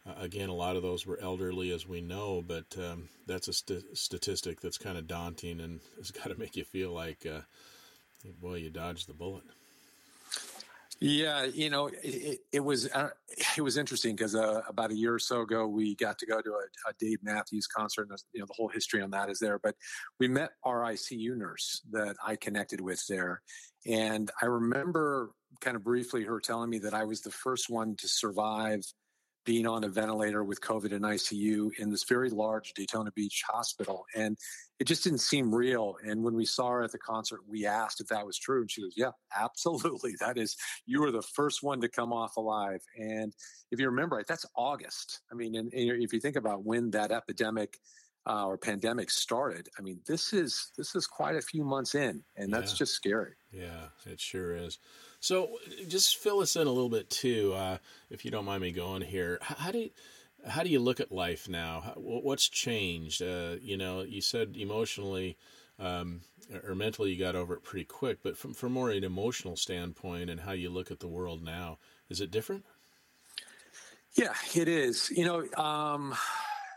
uh, 0.06 0.14
again, 0.18 0.48
a 0.48 0.54
lot 0.54 0.76
of 0.76 0.82
those 0.82 1.06
were 1.06 1.18
elderly, 1.20 1.70
as 1.72 1.86
we 1.86 2.00
know, 2.00 2.42
but 2.46 2.64
um, 2.78 3.08
that's 3.26 3.48
a 3.48 3.52
st- 3.52 3.96
statistic 3.96 4.60
that's 4.60 4.78
kind 4.78 4.96
of 4.96 5.06
daunting 5.06 5.60
and 5.60 5.80
has 5.98 6.10
got 6.10 6.28
to 6.28 6.38
make 6.38 6.56
you 6.56 6.64
feel 6.64 6.90
like, 6.90 7.26
uh, 7.26 7.40
boy, 8.40 8.56
you 8.56 8.70
dodged 8.70 9.08
the 9.08 9.12
bullet. 9.12 9.44
Yeah, 11.00 11.44
you 11.44 11.70
know, 11.70 11.90
it, 12.02 12.40
it 12.52 12.60
was 12.60 12.88
uh, 12.92 13.10
it 13.56 13.60
was 13.62 13.76
interesting 13.76 14.14
because 14.14 14.34
uh, 14.34 14.62
about 14.68 14.90
a 14.90 14.96
year 14.96 15.14
or 15.14 15.18
so 15.18 15.40
ago, 15.40 15.66
we 15.66 15.96
got 15.96 16.18
to 16.18 16.26
go 16.26 16.40
to 16.40 16.50
a, 16.50 16.90
a 16.90 16.92
Dave 16.98 17.18
Matthews 17.22 17.66
concert, 17.66 18.08
and 18.08 18.18
you 18.32 18.40
know 18.40 18.46
the 18.46 18.54
whole 18.54 18.68
history 18.68 19.02
on 19.02 19.10
that 19.10 19.28
is 19.28 19.38
there. 19.38 19.58
But 19.58 19.74
we 20.20 20.28
met 20.28 20.50
our 20.62 20.82
ICU 20.82 21.36
nurse 21.36 21.82
that 21.90 22.16
I 22.24 22.36
connected 22.36 22.80
with 22.80 23.04
there, 23.08 23.42
and 23.86 24.30
I 24.40 24.46
remember 24.46 25.32
kind 25.60 25.76
of 25.76 25.84
briefly 25.84 26.24
her 26.24 26.40
telling 26.40 26.70
me 26.70 26.78
that 26.80 26.94
I 26.94 27.04
was 27.04 27.22
the 27.22 27.30
first 27.30 27.68
one 27.68 27.96
to 27.96 28.08
survive 28.08 28.84
being 29.44 29.66
on 29.66 29.84
a 29.84 29.88
ventilator 29.88 30.42
with 30.42 30.60
COVID 30.60 30.92
in 30.92 31.02
ICU 31.02 31.70
in 31.78 31.90
this 31.90 32.04
very 32.04 32.30
large 32.30 32.72
Daytona 32.74 33.12
Beach 33.12 33.42
hospital. 33.46 34.06
And 34.14 34.38
it 34.80 34.86
just 34.86 35.04
didn't 35.04 35.18
seem 35.18 35.54
real. 35.54 35.96
And 36.04 36.22
when 36.22 36.34
we 36.34 36.46
saw 36.46 36.70
her 36.70 36.82
at 36.82 36.92
the 36.92 36.98
concert, 36.98 37.40
we 37.46 37.66
asked 37.66 38.00
if 38.00 38.08
that 38.08 38.26
was 38.26 38.38
true. 38.38 38.62
And 38.62 38.70
she 38.70 38.82
goes, 38.82 38.94
Yeah, 38.96 39.12
absolutely. 39.36 40.12
That 40.20 40.38
is, 40.38 40.56
you 40.86 41.00
were 41.00 41.10
the 41.10 41.22
first 41.22 41.62
one 41.62 41.80
to 41.82 41.88
come 41.88 42.12
off 42.12 42.36
alive. 42.36 42.80
And 42.96 43.34
if 43.70 43.78
you 43.78 43.86
remember 43.86 44.16
right, 44.16 44.26
that's 44.26 44.46
August. 44.56 45.20
I 45.30 45.34
mean, 45.34 45.54
and, 45.54 45.72
and 45.72 46.02
if 46.02 46.12
you 46.12 46.20
think 46.20 46.36
about 46.36 46.64
when 46.64 46.90
that 46.92 47.12
epidemic 47.12 47.78
uh, 48.26 48.46
or 48.46 48.56
pandemic 48.56 49.10
started, 49.10 49.68
I 49.78 49.82
mean, 49.82 50.00
this 50.06 50.32
is 50.32 50.72
this 50.78 50.94
is 50.94 51.06
quite 51.06 51.36
a 51.36 51.42
few 51.42 51.62
months 51.62 51.94
in, 51.94 52.22
and 52.36 52.52
that's 52.52 52.72
yeah. 52.72 52.78
just 52.78 52.94
scary. 52.94 53.34
Yeah, 53.52 53.88
it 54.06 54.18
sure 54.18 54.56
is. 54.56 54.78
So, 55.24 55.56
just 55.88 56.18
fill 56.18 56.40
us 56.40 56.54
in 56.54 56.66
a 56.66 56.70
little 56.70 56.90
bit 56.90 57.08
too, 57.08 57.54
uh, 57.54 57.78
if 58.10 58.26
you 58.26 58.30
don't 58.30 58.44
mind 58.44 58.60
me 58.60 58.72
going 58.72 59.00
here. 59.00 59.38
How, 59.40 59.54
how 59.54 59.72
do 59.72 59.78
you, 59.78 59.90
how 60.46 60.62
do 60.62 60.68
you 60.68 60.78
look 60.80 61.00
at 61.00 61.10
life 61.10 61.48
now? 61.48 61.80
How, 61.80 61.92
what's 61.96 62.46
changed? 62.46 63.22
Uh, 63.22 63.56
you 63.62 63.78
know, 63.78 64.02
you 64.02 64.20
said 64.20 64.54
emotionally 64.54 65.38
um, 65.78 66.20
or 66.62 66.74
mentally 66.74 67.10
you 67.10 67.18
got 67.18 67.36
over 67.36 67.54
it 67.54 67.64
pretty 67.64 67.86
quick, 67.86 68.18
but 68.22 68.36
from 68.36 68.52
from 68.52 68.72
more 68.72 68.90
an 68.90 69.02
emotional 69.02 69.56
standpoint 69.56 70.28
and 70.28 70.40
how 70.40 70.52
you 70.52 70.68
look 70.68 70.90
at 70.90 71.00
the 71.00 71.08
world 71.08 71.42
now, 71.42 71.78
is 72.10 72.20
it 72.20 72.30
different? 72.30 72.66
Yeah, 74.12 74.34
it 74.54 74.68
is. 74.68 75.10
You 75.10 75.24
know, 75.24 75.62
um, 75.62 76.14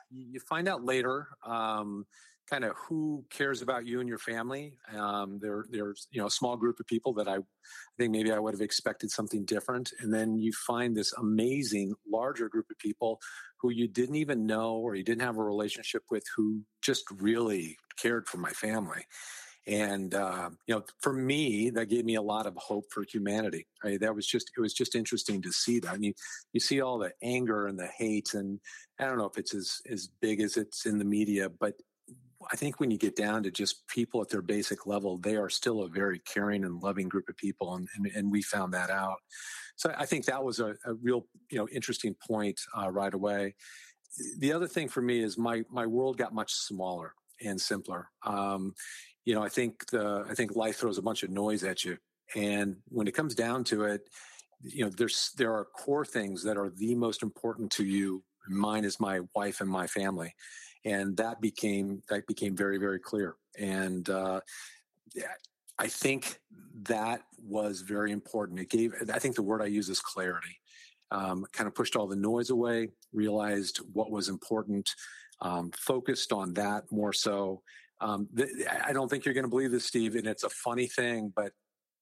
you 0.10 0.40
find 0.40 0.70
out 0.70 0.86
later. 0.86 1.28
Um, 1.46 2.06
kind 2.50 2.64
of 2.64 2.74
who 2.88 3.26
cares 3.30 3.62
about 3.62 3.86
you 3.86 4.00
and 4.00 4.08
your 4.08 4.18
family. 4.18 4.74
Um, 4.96 5.40
there, 5.42 5.66
there's 5.70 6.08
you 6.12 6.22
know 6.22 6.28
a 6.28 6.32
small 6.32 6.56
group 6.56 6.80
of 6.80 6.88
people 6.88 7.14
that 7.14 7.28
I, 7.28 7.36
I 7.36 7.42
think 7.98 8.12
maybe 8.12 8.32
I 8.32 8.40
would 8.40 8.54
have 8.54 8.62
expected 8.62 9.12
something 9.12 9.46
different, 9.46 9.92
and 10.00 10.14
then 10.14 10.38
you 10.38 10.52
find 10.54 10.96
this 10.96 11.14
amazing 11.14 11.94
larger 12.10 12.50
group 12.50 12.68
of 12.72 12.78
people 12.80 13.20
who 13.62 13.72
you 13.72 13.88
didn't 13.88 14.16
even 14.16 14.46
know 14.46 14.76
or 14.76 14.96
you 14.96 15.04
didn't 15.04 15.24
have 15.24 15.38
a 15.38 15.44
relationship 15.44 16.04
with 16.10 16.24
who 16.36 16.62
just 16.82 17.04
really 17.20 17.78
cared 17.98 18.28
for 18.28 18.38
my 18.38 18.52
family. 18.52 19.04
And 19.68 20.14
uh, 20.14 20.50
you 20.66 20.76
know, 20.76 20.84
for 21.02 21.12
me, 21.12 21.70
that 21.72 21.90
gave 21.90 22.06
me 22.06 22.16
a 22.16 22.22
lot 22.22 22.46
of 22.46 22.56
hope 22.56 22.86
for 22.90 23.04
humanity. 23.04 23.68
Right? 23.84 24.00
That 24.00 24.16
was 24.16 24.26
just 24.26 24.50
it 24.58 24.62
was 24.62 24.74
just 24.74 24.96
interesting 24.96 25.42
to 25.42 25.52
see 25.52 25.80
that. 25.82 25.92
I 25.92 25.98
mean, 25.98 26.14
you 26.54 26.62
see 26.62 26.80
all 26.80 26.98
the 26.98 27.12
anger 27.22 27.68
and 27.68 27.78
the 27.78 27.90
hate, 27.98 28.34
and 28.34 28.62
I 28.98 29.06
don't 29.06 29.18
know 29.18 29.26
if 29.26 29.38
it's 29.38 29.54
as 29.54 29.82
as 29.92 30.08
big 30.22 30.40
as 30.40 30.56
it's 30.56 30.86
in 30.86 30.98
the 30.98 31.06
media, 31.06 31.50
but 31.50 31.74
I 32.52 32.56
think 32.56 32.80
when 32.80 32.92
you 32.92 32.98
get 32.98 33.16
down 33.16 33.44
to 33.44 33.52
just 33.52 33.88
people 33.88 34.22
at 34.22 34.30
their 34.30 34.42
basic 34.42 34.86
level, 34.86 35.18
they 35.18 35.36
are 35.36 35.50
still 35.50 35.84
a 35.84 35.90
very 35.90 36.20
caring 36.20 36.64
and 36.64 36.82
loving 36.82 37.10
group 37.10 37.30
of 37.30 37.38
people, 37.38 37.76
and 37.76 37.88
and, 37.96 38.08
and 38.08 38.32
we 38.32 38.42
found 38.42 38.74
that 38.74 38.90
out. 38.90 39.18
So 39.76 39.94
I 39.98 40.06
think 40.06 40.26
that 40.26 40.44
was 40.44 40.60
a, 40.60 40.76
a 40.86 40.94
real 40.94 41.26
you 41.50 41.58
know 41.58 41.68
interesting 41.70 42.16
point 42.16 42.60
uh, 42.78 42.90
right 42.92 43.14
away. 43.14 43.56
The 44.40 44.54
other 44.54 44.68
thing 44.68 44.88
for 44.88 45.02
me 45.02 45.22
is 45.22 45.38
my 45.38 45.64
my 45.70 45.86
world 45.86 46.18
got 46.18 46.34
much 46.34 46.54
smaller 46.54 47.14
and 47.44 47.60
simpler. 47.60 48.10
Um, 48.26 48.74
you 49.26 49.36
know, 49.36 49.44
I 49.44 49.50
think 49.50 49.90
the 49.92 50.26
I 50.30 50.34
think 50.34 50.56
life 50.56 50.78
throws 50.78 50.98
a 50.98 51.04
bunch 51.04 51.24
of 51.24 51.30
noise 51.30 51.64
at 51.64 51.84
you, 51.84 51.98
and 52.36 52.78
when 52.90 53.08
it 53.08 53.14
comes 53.14 53.36
down 53.36 53.64
to 53.66 53.84
it, 53.84 54.02
you 54.62 54.86
know, 54.86 54.90
there's 54.90 55.32
there 55.38 55.54
are 55.54 55.66
core 55.66 56.06
things 56.06 56.44
that 56.44 56.58
are 56.58 56.70
the 56.70 56.96
most 56.96 57.24
important 57.24 57.72
to 57.74 57.86
you. 57.86 58.24
Mine 58.50 58.86
is 58.86 59.00
my 59.00 59.20
wife 59.36 59.60
and 59.60 59.70
my 59.70 59.88
family 59.88 60.34
and 60.88 61.18
that 61.18 61.42
became 61.42 62.02
that 62.10 62.26
became 62.28 62.56
very 62.56 62.78
very 62.78 63.00
clear. 63.00 63.36
And 63.60 64.10
uh, 64.10 64.40
i 65.80 65.88
think 65.88 66.40
that 66.84 67.22
was 67.44 67.82
very 67.82 68.12
important. 68.12 68.60
It 68.60 68.70
gave 68.70 68.94
i 69.14 69.20
think 69.20 69.36
the 69.36 69.44
word 69.44 69.62
i 69.62 69.66
use 69.66 69.90
is 69.90 70.00
clarity. 70.00 70.56
Um, 71.10 71.46
kind 71.54 71.68
of 71.68 71.74
pushed 71.76 71.96
all 71.96 72.08
the 72.08 72.18
noise 72.18 72.50
away 72.50 72.90
realized 73.14 73.78
what 73.94 74.12
was 74.12 74.28
important 74.30 74.90
um, 75.42 75.72
focused 75.72 76.34
on 76.34 76.54
that 76.56 76.84
more 76.92 77.14
so. 77.14 77.62
Um, 78.00 78.28
th- 78.38 78.50
i 78.90 78.94
don't 78.94 79.10
think 79.10 79.26
you're 79.26 79.34
going 79.34 79.50
to 79.50 79.56
believe 79.56 79.72
this 79.72 79.86
steve 79.86 80.16
and 80.16 80.28
it's 80.28 80.44
a 80.44 80.50
funny 80.50 80.88
thing 80.88 81.34
but 81.36 81.52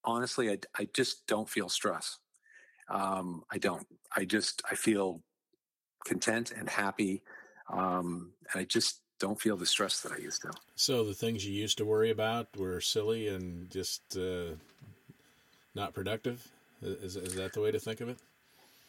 honestly 0.03 0.51
i, 0.51 0.57
I 0.77 0.87
just 0.93 1.25
don't 1.25 1.49
feel 1.49 1.69
stress. 1.69 2.19
Um, 2.89 3.43
i 3.51 3.57
don't. 3.57 3.87
I 4.15 4.25
just 4.25 4.61
i 4.71 4.75
feel 4.75 5.21
content 6.05 6.51
and 6.57 6.69
happy 6.69 7.23
um, 7.71 8.31
and 8.51 8.61
I 8.61 8.65
just 8.65 9.01
don't 9.19 9.39
feel 9.39 9.57
the 9.57 9.65
stress 9.65 10.01
that 10.01 10.11
I 10.11 10.17
used 10.17 10.41
to. 10.41 10.51
So 10.75 11.03
the 11.03 11.13
things 11.13 11.45
you 11.45 11.53
used 11.53 11.77
to 11.77 11.85
worry 11.85 12.11
about 12.11 12.47
were 12.57 12.81
silly 12.81 13.29
and 13.29 13.69
just 13.69 14.17
uh, 14.17 14.55
not 15.73 15.93
productive. 15.93 16.45
Is, 16.81 17.15
is 17.15 17.35
that 17.35 17.53
the 17.53 17.61
way 17.61 17.71
to 17.71 17.79
think 17.79 18.01
of 18.01 18.09
it? 18.09 18.17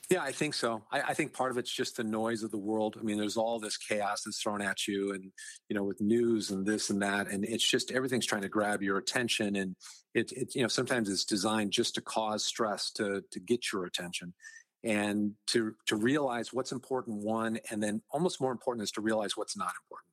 Yeah, 0.09 0.23
I 0.23 0.31
think 0.31 0.55
so. 0.55 0.83
I, 0.93 1.01
I, 1.01 1.15
think 1.15 1.33
part 1.33 1.51
of 1.51 1.59
it's 1.59 1.73
just 1.73 1.97
the 1.97 2.05
noise 2.05 2.45
of 2.45 2.53
the 2.53 2.59
world. 2.59 2.97
I 2.99 3.03
mean, 3.03 3.19
there's 3.19 3.37
all 3.37 3.59
this 3.59 3.77
chaos 3.77 4.23
that's 4.23 4.41
thrown 4.41 4.63
at 4.63 4.87
you, 4.87 5.13
and 5.13 5.33
you 5.69 5.75
know, 5.75 5.83
with 5.83 6.01
news 6.01 6.51
and 6.51 6.65
this 6.65 6.91
and 6.91 7.03
that, 7.03 7.27
and 7.27 7.45
it's 7.45 7.69
just 7.69 7.91
everything's 7.91 8.27
trying 8.27 8.43
to 8.43 8.49
grab 8.49 8.83
your 8.83 8.99
attention, 8.99 9.57
and 9.57 9.75
it, 10.15 10.31
it 10.31 10.55
you 10.55 10.63
know, 10.63 10.69
sometimes 10.69 11.11
it's 11.11 11.25
designed 11.25 11.73
just 11.73 11.97
to 11.97 12.01
cause 12.01 12.45
stress 12.45 12.93
to 12.93 13.23
to 13.33 13.41
get 13.41 13.73
your 13.73 13.85
attention, 13.85 14.33
and 14.85 15.33
to 15.49 15.75
to 15.87 15.97
realize 15.97 16.53
what's 16.53 16.73
important. 16.73 17.19
One, 17.25 17.59
and 17.71 17.83
then 17.83 18.03
almost 18.11 18.41
more 18.41 18.53
important 18.53 18.85
is 18.85 18.91
to 18.93 19.01
realize 19.01 19.37
what's 19.37 19.57
not 19.57 19.73
important, 19.85 20.13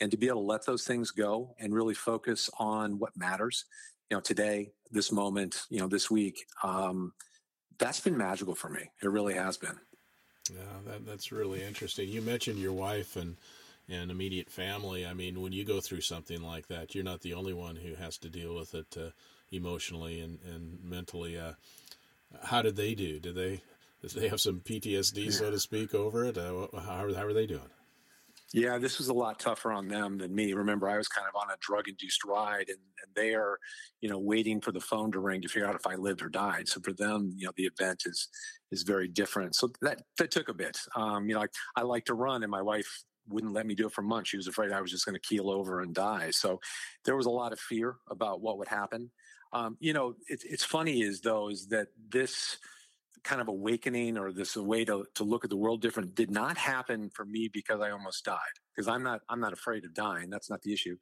and 0.00 0.10
to 0.10 0.16
be 0.16 0.28
able 0.28 0.42
to 0.42 0.46
let 0.46 0.66
those 0.66 0.84
things 0.84 1.10
go 1.10 1.54
and 1.58 1.74
really 1.74 1.94
focus 1.94 2.50
on 2.58 2.98
what 2.98 3.16
matters. 3.16 3.64
You 4.10 4.16
know, 4.16 4.20
today, 4.20 4.72
this 4.90 5.12
moment, 5.12 5.62
you 5.70 5.78
know, 5.78 5.86
this 5.86 6.10
week. 6.10 6.44
Um, 6.62 7.12
that's 7.78 8.00
been 8.00 8.16
magical 8.16 8.54
for 8.54 8.68
me. 8.68 8.90
It 9.02 9.08
really 9.08 9.34
has 9.34 9.56
been. 9.56 9.78
Yeah, 10.52 10.62
that, 10.86 11.06
that's 11.06 11.32
really 11.32 11.62
interesting. 11.62 12.08
You 12.08 12.22
mentioned 12.22 12.58
your 12.58 12.72
wife 12.72 13.16
and 13.16 13.36
and 13.88 14.10
immediate 14.10 14.50
family. 14.50 15.04
I 15.04 15.14
mean, 15.14 15.40
when 15.40 15.52
you 15.52 15.64
go 15.64 15.80
through 15.80 16.02
something 16.02 16.42
like 16.42 16.68
that, 16.68 16.94
you're 16.94 17.02
not 17.02 17.22
the 17.22 17.34
only 17.34 17.52
one 17.52 17.74
who 17.76 17.94
has 17.96 18.18
to 18.18 18.28
deal 18.28 18.54
with 18.54 18.74
it 18.74 18.96
uh, 18.96 19.10
emotionally 19.50 20.20
and 20.20 20.38
and 20.42 20.78
mentally. 20.82 21.38
Uh, 21.38 21.52
how 22.42 22.62
did 22.62 22.76
they 22.76 22.94
do? 22.94 23.18
Did 23.18 23.34
they 23.34 23.62
they 24.02 24.28
have 24.28 24.40
some 24.40 24.60
PTSD, 24.60 25.32
so 25.32 25.50
to 25.50 25.58
speak, 25.58 25.94
over 25.94 26.24
it? 26.24 26.38
Uh, 26.38 26.66
how 26.74 27.12
how 27.14 27.24
are 27.24 27.32
they 27.32 27.46
doing? 27.46 27.70
Yeah, 28.52 28.78
this 28.78 28.98
was 28.98 29.08
a 29.08 29.14
lot 29.14 29.38
tougher 29.38 29.70
on 29.70 29.86
them 29.86 30.18
than 30.18 30.34
me. 30.34 30.52
Remember, 30.54 30.88
I 30.88 30.96
was 30.96 31.06
kind 31.06 31.28
of 31.28 31.40
on 31.40 31.50
a 31.50 31.56
drug 31.60 31.86
induced 31.86 32.24
ride 32.24 32.68
and, 32.68 32.78
and 32.78 33.14
they 33.14 33.34
are, 33.34 33.58
you 34.00 34.08
know, 34.08 34.18
waiting 34.18 34.60
for 34.60 34.72
the 34.72 34.80
phone 34.80 35.12
to 35.12 35.20
ring 35.20 35.40
to 35.42 35.48
figure 35.48 35.68
out 35.68 35.76
if 35.76 35.86
I 35.86 35.94
lived 35.94 36.20
or 36.20 36.28
died. 36.28 36.68
So 36.68 36.80
for 36.80 36.92
them, 36.92 37.32
you 37.36 37.46
know, 37.46 37.52
the 37.56 37.66
event 37.66 38.02
is 38.06 38.28
is 38.72 38.82
very 38.82 39.06
different. 39.06 39.54
So 39.54 39.70
that 39.82 40.02
that 40.18 40.32
took 40.32 40.48
a 40.48 40.54
bit. 40.54 40.78
Um, 40.96 41.28
you 41.28 41.34
know, 41.34 41.42
I, 41.42 41.46
I 41.76 41.82
like 41.82 42.06
to 42.06 42.14
run 42.14 42.42
and 42.42 42.50
my 42.50 42.62
wife 42.62 43.04
wouldn't 43.28 43.52
let 43.52 43.66
me 43.66 43.76
do 43.76 43.86
it 43.86 43.92
for 43.92 44.02
months. 44.02 44.30
She 44.30 44.36
was 44.36 44.48
afraid 44.48 44.72
I 44.72 44.80
was 44.80 44.90
just 44.90 45.04
going 45.04 45.14
to 45.14 45.20
keel 45.20 45.48
over 45.48 45.80
and 45.80 45.94
die. 45.94 46.30
So 46.30 46.58
there 47.04 47.16
was 47.16 47.26
a 47.26 47.30
lot 47.30 47.52
of 47.52 47.60
fear 47.60 47.96
about 48.10 48.40
what 48.40 48.58
would 48.58 48.68
happen. 48.68 49.12
Um, 49.52 49.76
you 49.78 49.92
know, 49.92 50.14
it, 50.26 50.42
it's 50.44 50.64
funny 50.64 51.02
is 51.02 51.20
though, 51.20 51.50
is 51.50 51.68
that 51.68 51.88
this 52.08 52.58
kind 53.22 53.40
of 53.40 53.48
awakening 53.48 54.18
or 54.18 54.32
this 54.32 54.56
way 54.56 54.84
to, 54.84 55.04
to 55.14 55.24
look 55.24 55.44
at 55.44 55.50
the 55.50 55.56
world 55.56 55.82
different 55.82 56.14
did 56.14 56.30
not 56.30 56.56
happen 56.56 57.10
for 57.14 57.24
me 57.24 57.48
because 57.52 57.80
I 57.80 57.90
almost 57.90 58.24
died. 58.24 58.38
Because 58.74 58.88
I'm 58.88 59.02
not 59.02 59.20
I'm 59.28 59.40
not 59.40 59.52
afraid 59.52 59.84
of 59.84 59.94
dying. 59.94 60.30
That's 60.30 60.50
not 60.50 60.62
the 60.62 60.72
issue. 60.72 60.96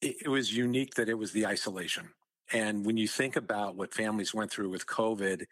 It, 0.00 0.16
it 0.24 0.28
was 0.28 0.56
unique 0.56 0.94
that 0.94 1.08
it 1.08 1.18
was 1.18 1.32
the 1.32 1.46
isolation. 1.46 2.08
And 2.52 2.84
when 2.84 2.96
you 2.96 3.06
think 3.06 3.36
about 3.36 3.76
what 3.76 3.94
families 3.94 4.34
went 4.34 4.50
through 4.50 4.70
with 4.70 4.86
COVID, 4.86 5.44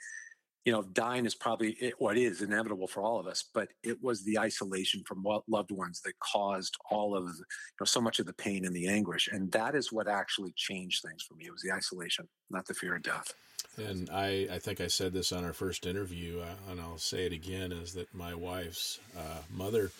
you 0.65 0.73
know, 0.73 0.83
dying 0.83 1.25
is 1.25 1.35
probably 1.35 1.79
it 1.81 1.95
is 2.17 2.43
inevitable 2.43 2.89
for 2.89 3.03
all 3.03 3.19
of 3.19 3.27
us, 3.27 3.45
but 3.55 3.69
it 3.83 4.03
was 4.03 4.23
the 4.25 4.39
isolation 4.39 5.03
from 5.07 5.25
loved 5.47 5.71
ones 5.71 6.03
that 6.03 6.19
caused 6.19 6.77
all 6.91 7.17
of 7.17 7.25
you 7.25 7.45
know 7.81 7.87
so 7.87 8.01
much 8.01 8.19
of 8.19 8.27
the 8.27 8.35
pain 8.35 8.67
and 8.67 8.77
the 8.77 8.87
anguish, 8.87 9.29
and 9.29 9.51
that 9.53 9.75
is 9.75 9.93
what 9.93 10.09
actually 10.09 10.53
changed 10.57 11.03
things 11.03 11.23
for 11.23 11.35
me. 11.37 11.47
It 11.47 11.53
was 11.53 11.63
the 11.63 11.73
isolation, 11.73 12.29
not 12.51 12.67
the 12.67 12.75
fear 12.75 12.97
of 12.97 13.03
death. 13.03 13.33
And 13.79 14.11
I, 14.11 14.49
I 14.51 14.59
think 14.59 14.81
I 14.81 14.89
said 14.89 15.13
this 15.13 15.33
on 15.33 15.45
our 15.45 15.53
first 15.53 15.87
interview, 15.87 16.41
uh, 16.41 16.71
and 16.71 16.81
I'll 16.81 16.99
say 16.99 17.27
it 17.27 17.33
again: 17.33 17.73
is 17.73 17.95
that 17.95 18.15
my 18.15 18.35
wife's 18.35 18.99
uh, 19.17 19.43
mother 19.51 19.91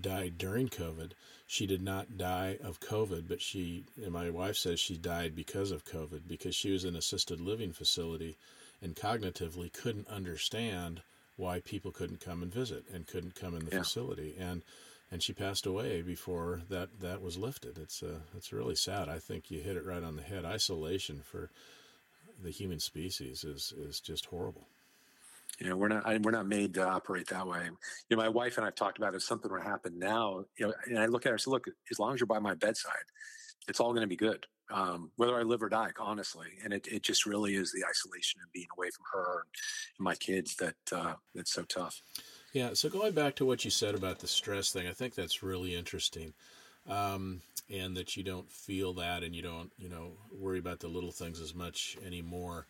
died 0.00 0.38
during 0.38 0.68
COVID. 0.68 1.10
She 1.46 1.66
did 1.66 1.82
not 1.82 2.18
die 2.18 2.58
of 2.62 2.80
COVID, 2.80 3.24
but 3.26 3.40
she, 3.40 3.84
and 4.02 4.12
my 4.12 4.28
wife 4.28 4.56
says 4.56 4.78
she 4.78 4.96
died 4.96 5.34
because 5.34 5.70
of 5.70 5.86
COVID 5.86 6.22
because 6.28 6.54
she 6.54 6.70
was 6.70 6.84
in 6.84 6.94
assisted 6.94 7.40
living 7.40 7.72
facility 7.72 8.36
and 8.82 8.94
cognitively 8.94 9.72
couldn't 9.72 10.08
understand 10.08 11.00
why 11.36 11.60
people 11.60 11.90
couldn't 11.90 12.20
come 12.20 12.42
and 12.42 12.52
visit 12.52 12.84
and 12.92 13.06
couldn't 13.06 13.34
come 13.34 13.54
in 13.54 13.64
the 13.64 13.70
yeah. 13.70 13.82
facility 13.82 14.34
and 14.38 14.62
and 15.10 15.22
she 15.22 15.32
passed 15.32 15.66
away 15.66 16.02
before 16.02 16.60
that 16.68 16.88
that 17.00 17.22
was 17.22 17.38
lifted 17.38 17.78
it's 17.78 18.02
uh, 18.02 18.18
it's 18.36 18.52
really 18.52 18.74
sad 18.74 19.08
i 19.08 19.18
think 19.18 19.50
you 19.50 19.60
hit 19.60 19.76
it 19.76 19.86
right 19.86 20.02
on 20.02 20.16
the 20.16 20.22
head 20.22 20.44
isolation 20.44 21.20
for 21.24 21.48
the 22.42 22.50
human 22.50 22.78
species 22.78 23.44
is 23.44 23.72
is 23.78 24.00
just 24.00 24.26
horrible. 24.26 24.66
You 25.58 25.68
know, 25.68 25.76
we're 25.76 25.88
not 25.88 26.06
I, 26.06 26.18
we're 26.18 26.30
not 26.30 26.46
made 26.46 26.74
to 26.74 26.86
operate 26.86 27.28
that 27.28 27.46
way. 27.46 27.64
You 28.08 28.16
know, 28.16 28.22
my 28.22 28.28
wife 28.28 28.58
and 28.58 28.66
I've 28.66 28.74
talked 28.76 28.98
about 28.98 29.14
if 29.14 29.22
something 29.22 29.50
were 29.50 29.58
to 29.58 29.64
happen 29.64 29.98
now, 29.98 30.44
you 30.56 30.66
know, 30.66 30.74
and 30.86 30.98
I 30.98 31.06
look 31.06 31.26
at 31.26 31.30
her 31.30 31.34
and 31.34 31.40
say, 31.40 31.50
look, 31.50 31.66
as 31.90 31.98
long 31.98 32.14
as 32.14 32.20
you're 32.20 32.26
by 32.26 32.38
my 32.38 32.54
bedside, 32.54 32.92
it's 33.68 33.80
all 33.80 33.90
going 33.90 34.02
to 34.02 34.08
be 34.08 34.16
good, 34.16 34.46
um, 34.70 35.10
whether 35.16 35.36
I 35.36 35.42
live 35.42 35.62
or 35.62 35.68
die, 35.68 35.90
honestly. 35.98 36.46
And 36.62 36.72
it, 36.72 36.86
it 36.86 37.02
just 37.02 37.26
really 37.26 37.56
is 37.56 37.72
the 37.72 37.84
isolation 37.84 38.40
and 38.40 38.52
being 38.52 38.68
away 38.76 38.90
from 38.90 39.04
her 39.12 39.44
and 39.98 40.04
my 40.04 40.14
kids 40.14 40.54
that 40.56 40.76
uh, 40.92 41.14
that's 41.34 41.52
so 41.52 41.62
tough. 41.64 42.00
Yeah. 42.52 42.70
So 42.74 42.88
going 42.88 43.12
back 43.12 43.34
to 43.36 43.44
what 43.44 43.64
you 43.64 43.70
said 43.70 43.94
about 43.94 44.20
the 44.20 44.28
stress 44.28 44.72
thing, 44.72 44.86
I 44.86 44.92
think 44.92 45.14
that's 45.14 45.42
really 45.42 45.74
interesting. 45.74 46.32
Um, 46.88 47.42
and 47.70 47.96
that 47.98 48.16
you 48.16 48.22
don't 48.22 48.50
feel 48.50 48.94
that 48.94 49.22
and 49.22 49.36
you 49.36 49.42
don't 49.42 49.70
you 49.78 49.90
know 49.90 50.12
worry 50.32 50.58
about 50.58 50.80
the 50.80 50.88
little 50.88 51.12
things 51.12 51.40
as 51.40 51.54
much 51.54 51.98
anymore. 52.04 52.66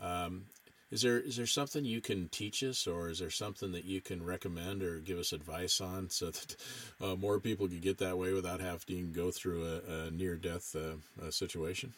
Um, 0.00 0.44
is 0.90 1.00
there 1.00 1.18
is 1.18 1.36
there 1.36 1.46
something 1.46 1.86
you 1.86 2.02
can 2.02 2.28
teach 2.28 2.62
us, 2.62 2.86
or 2.86 3.08
is 3.08 3.18
there 3.18 3.30
something 3.30 3.72
that 3.72 3.86
you 3.86 4.02
can 4.02 4.22
recommend 4.22 4.82
or 4.82 4.98
give 4.98 5.18
us 5.18 5.32
advice 5.32 5.80
on, 5.80 6.10
so 6.10 6.26
that 6.26 6.56
uh, 7.00 7.16
more 7.16 7.40
people 7.40 7.66
can 7.66 7.80
get 7.80 7.96
that 7.98 8.18
way 8.18 8.34
without 8.34 8.60
having 8.60 8.80
to 8.86 9.02
go 9.04 9.30
through 9.30 9.64
a, 9.64 10.06
a 10.06 10.10
near 10.10 10.36
death 10.36 10.76
uh, 10.76 11.30
situation? 11.30 11.94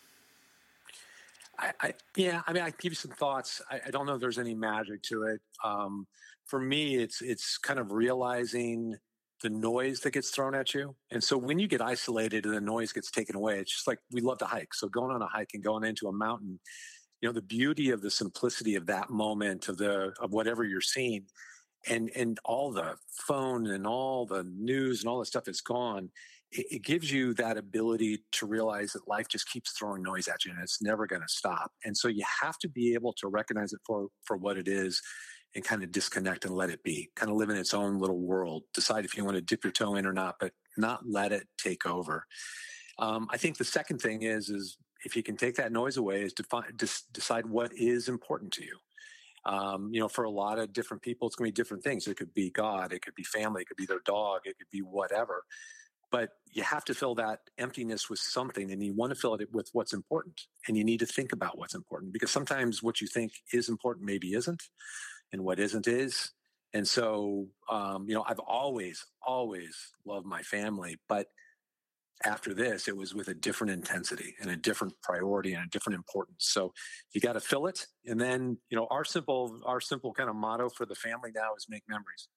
I, 1.59 1.73
I, 1.81 1.95
yeah, 2.17 2.43
I 2.47 2.53
mean, 2.53 2.63
I 2.63 2.71
give 2.71 2.93
you 2.93 2.97
some 2.97 3.11
thoughts. 3.11 3.61
I, 3.71 3.81
I, 3.87 3.91
don't 3.91 4.07
know 4.07 4.15
if 4.15 4.21
there's 4.21 4.39
any 4.39 4.55
magic 4.55 5.03
to 5.05 5.25
it. 5.25 5.41
Um, 5.63 6.07
for 6.45 6.61
me, 6.61 6.97
it's 6.97 7.21
it's 7.21 7.59
kind 7.59 7.81
of 7.81 7.91
realizing 7.91 8.97
the 9.43 9.51
noise 9.51 10.01
that 10.01 10.13
gets 10.13 10.31
thrown 10.31 10.55
at 10.55 10.75
you. 10.75 10.95
And 11.11 11.23
so 11.23 11.37
when 11.37 11.59
you 11.59 11.69
get 11.69 11.83
isolated 11.83 12.47
and 12.47 12.55
the 12.55 12.61
noise 12.61 12.93
gets 12.93 13.11
taken 13.11 13.37
away, 13.37 13.59
it's 13.59 13.73
just 13.73 13.87
like 13.87 13.99
we 14.11 14.21
love 14.21 14.39
to 14.39 14.47
hike. 14.47 14.75
So 14.75 14.89
going 14.89 15.15
on 15.15 15.23
a 15.23 15.27
hike 15.27 15.51
and 15.55 15.63
going 15.63 15.85
into 15.85 16.09
a 16.09 16.13
mountain, 16.13 16.59
you 17.21 17.29
know, 17.29 17.33
the 17.33 17.43
beauty 17.43 17.91
of 17.91 18.03
the 18.03 18.11
simplicity 18.11 18.75
of 18.75 18.87
that 18.87 19.11
moment 19.11 19.69
of 19.69 19.79
the 19.79 20.13
of 20.21 20.33
whatever 20.33 20.65
you're 20.65 20.81
seeing 20.81 21.27
and 21.89 22.11
and 22.15 22.39
all 22.45 22.71
the 22.71 22.97
phone 23.11 23.67
and 23.67 23.87
all 23.87 24.27
the 24.27 24.45
news 24.45 25.01
and 25.01 25.09
all 25.09 25.19
the 25.19 25.27
stuff 25.27 25.49
is 25.49 25.61
gone. 25.61 26.11
It, 26.53 26.67
it 26.71 26.85
gives 26.85 27.11
you 27.11 27.35
that 27.35 27.57
ability 27.57 28.25
to 28.33 28.47
realize 28.47 28.93
that 28.93 29.09
life 29.09 29.29
just 29.29 29.51
keeps 29.51 29.73
throwing 29.73 30.03
noise 30.03 30.29
at 30.29 30.45
you 30.45 30.53
and 30.53 30.61
it's 30.63 30.83
never 30.83 31.07
going 31.07 31.23
to 31.23 31.29
stop. 31.29 31.73
And 31.85 31.97
so 31.97 32.09
you 32.09 32.25
have 32.43 32.59
to 32.59 32.69
be 32.69 32.95
able 32.95 33.13
to 33.15 33.29
recognize 33.29 33.73
it 33.73 33.81
for 33.87 34.09
for 34.25 34.37
what 34.37 34.57
it 34.57 34.69
is 34.69 35.01
and 35.55 35.65
kind 35.65 35.83
of 35.83 35.93
disconnect 35.93 36.45
and 36.45 36.55
let 36.55 36.71
it 36.71 36.83
be, 36.83 37.11
kind 37.15 37.31
of 37.31 37.37
live 37.37 37.51
in 37.51 37.57
its 37.57 37.75
own 37.75 37.99
little 37.99 38.19
world. 38.19 38.65
Decide 38.73 39.05
if 39.05 39.17
you 39.17 39.25
want 39.25 39.37
to 39.37 39.41
dip 39.41 39.65
your 39.65 39.73
toe 39.73 39.95
in 39.95 40.07
or 40.07 40.13
not, 40.13 40.37
but 40.41 40.53
not 40.77 41.09
let 41.09 41.33
it 41.33 41.47
take 41.59 41.87
over. 41.87 42.27
Um, 42.99 43.29
I 43.31 43.37
think 43.37 43.57
the 43.57 43.65
second 43.65 43.99
thing 44.01 44.23
is 44.23 44.49
is 44.51 44.79
if 45.05 45.17
you 45.17 45.23
can 45.23 45.37
take 45.37 45.57
that 45.57 45.73
noise 45.73 45.97
away, 45.97 46.23
is 46.23 46.33
define, 46.33 46.73
dis- 46.77 47.05
decide 47.13 47.47
what 47.47 47.73
is 47.77 48.09
important 48.09 48.53
to 48.55 48.65
you. 48.65 48.79
Um, 49.47 49.91
you 49.93 50.01
know, 50.01 50.09
for 50.09 50.25
a 50.25 50.31
lot 50.31 50.59
of 50.59 50.73
different 50.73 51.03
people, 51.03 51.29
it's 51.29 51.37
going 51.37 51.49
to 51.49 51.53
be 51.53 51.63
different 51.63 51.85
things. 51.85 52.07
It 52.07 52.17
could 52.17 52.33
be 52.33 52.51
God, 52.51 52.93
it 52.93 53.03
could 53.03 53.15
be 53.15 53.25
family, 53.25 53.63
it 53.63 53.69
could 53.69 53.77
be 53.77 53.87
their 53.87 54.01
dog, 54.07 54.41
it 54.45 54.57
could 54.57 54.71
be 54.73 54.81
whatever. 54.81 55.45
But 56.11 56.31
you 56.53 56.63
have 56.63 56.85
to 56.87 56.95
fill 56.95 57.17
that 57.17 57.41
emptiness 57.59 58.09
with 58.09 58.21
something, 58.21 58.71
and 58.71 58.83
you 58.83 58.95
want 58.95 59.11
to 59.11 59.17
fill 59.17 59.35
it 59.35 59.53
with 59.53 59.69
what's 59.73 59.93
important. 59.93 60.41
And 60.67 60.77
you 60.77 60.85
need 60.85 61.01
to 61.01 61.07
think 61.07 61.33
about 61.33 61.59
what's 61.59 61.75
important 61.75 62.13
because 62.13 62.31
sometimes 62.31 62.83
what 62.83 63.01
you 63.01 63.07
think 63.07 63.33
is 63.53 63.69
important 63.69 64.07
maybe 64.07 64.33
isn't 64.33 64.63
and 65.33 65.43
what 65.45 65.59
isn't 65.59 65.87
is. 65.87 66.31
And 66.73 66.87
so, 66.87 67.47
um, 67.71 68.07
you 68.09 68.15
know, 68.15 68.25
I've 68.27 68.41
always, 68.41 69.05
always 69.25 69.77
loved 70.05 70.27
my 70.27 70.43
family, 70.43 70.99
but 71.09 71.29
after 72.25 72.55
this, 72.55 72.89
it 72.89 72.97
was 72.97 73.15
with 73.15 73.29
a 73.29 73.35
different 73.35 73.73
intensity 73.73 74.35
and 74.41 74.51
a 74.51 74.57
different 74.57 74.95
priority 75.03 75.53
and 75.53 75.65
a 75.65 75.69
different 75.69 75.97
importance. 75.97 76.47
So 76.49 76.73
you 77.13 77.21
got 77.21 77.35
to 77.35 77.41
fill 77.41 77.67
it. 77.67 77.87
And 78.07 78.21
then, 78.21 78.59
you 78.71 78.77
know, 78.77 78.87
our 78.91 79.05
simple, 79.05 79.61
our 79.65 79.81
simple 79.81 80.13
kind 80.13 80.31
of 80.31 80.37
motto 80.37 80.69
for 80.69 80.87
the 80.87 80.95
family 80.95 81.31
now 81.35 81.55
is 81.57 81.67
make 81.69 81.83
memories. 81.89 82.29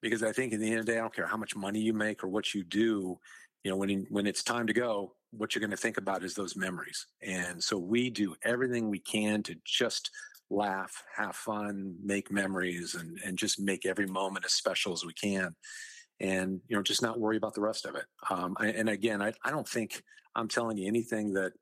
Because 0.00 0.22
I 0.22 0.32
think 0.32 0.52
in 0.52 0.60
the 0.60 0.70
end 0.70 0.80
of 0.80 0.86
the 0.86 0.92
day, 0.92 0.98
I 0.98 1.02
don't 1.02 1.14
care 1.14 1.26
how 1.26 1.36
much 1.36 1.54
money 1.54 1.80
you 1.80 1.92
make 1.92 2.24
or 2.24 2.28
what 2.28 2.54
you 2.54 2.64
do, 2.64 3.18
you 3.62 3.70
know, 3.70 3.76
when, 3.76 4.06
when 4.08 4.26
it's 4.26 4.42
time 4.42 4.66
to 4.66 4.72
go, 4.72 5.14
what 5.30 5.54
you're 5.54 5.60
going 5.60 5.70
to 5.70 5.76
think 5.76 5.98
about 5.98 6.24
is 6.24 6.34
those 6.34 6.56
memories. 6.56 7.06
And 7.22 7.62
so 7.62 7.78
we 7.78 8.10
do 8.10 8.34
everything 8.42 8.88
we 8.88 8.98
can 8.98 9.42
to 9.44 9.54
just 9.64 10.10
laugh, 10.52 11.02
have 11.16 11.34
fun, 11.34 11.96
make 12.02 12.30
memories, 12.30 12.94
and 12.94 13.18
and 13.24 13.38
just 13.38 13.60
make 13.60 13.86
every 13.86 14.06
moment 14.06 14.44
as 14.44 14.52
special 14.52 14.92
as 14.92 15.04
we 15.04 15.12
can, 15.12 15.54
and 16.20 16.60
you 16.68 16.76
know 16.76 16.82
just 16.82 17.02
not 17.02 17.18
worry 17.18 17.36
about 17.36 17.54
the 17.54 17.60
rest 17.60 17.86
of 17.86 17.94
it. 17.94 18.04
Um, 18.30 18.56
and 18.60 18.88
again, 18.88 19.22
I, 19.22 19.32
I 19.44 19.50
don't 19.50 19.68
think 19.68 20.02
I'm 20.34 20.48
telling 20.48 20.76
you 20.76 20.86
anything 20.86 21.32
that 21.34 21.52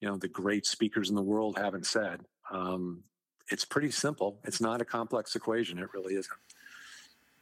you 0.00 0.08
know 0.08 0.16
the 0.16 0.28
great 0.28 0.66
speakers 0.66 1.10
in 1.10 1.16
the 1.16 1.22
world 1.22 1.58
haven't 1.58 1.86
said. 1.86 2.20
Um, 2.50 3.02
it's 3.50 3.64
pretty 3.64 3.90
simple. 3.90 4.40
It's 4.44 4.60
not 4.60 4.80
a 4.80 4.84
complex 4.84 5.34
equation. 5.34 5.78
It 5.78 5.88
really 5.94 6.14
isn't. 6.14 6.38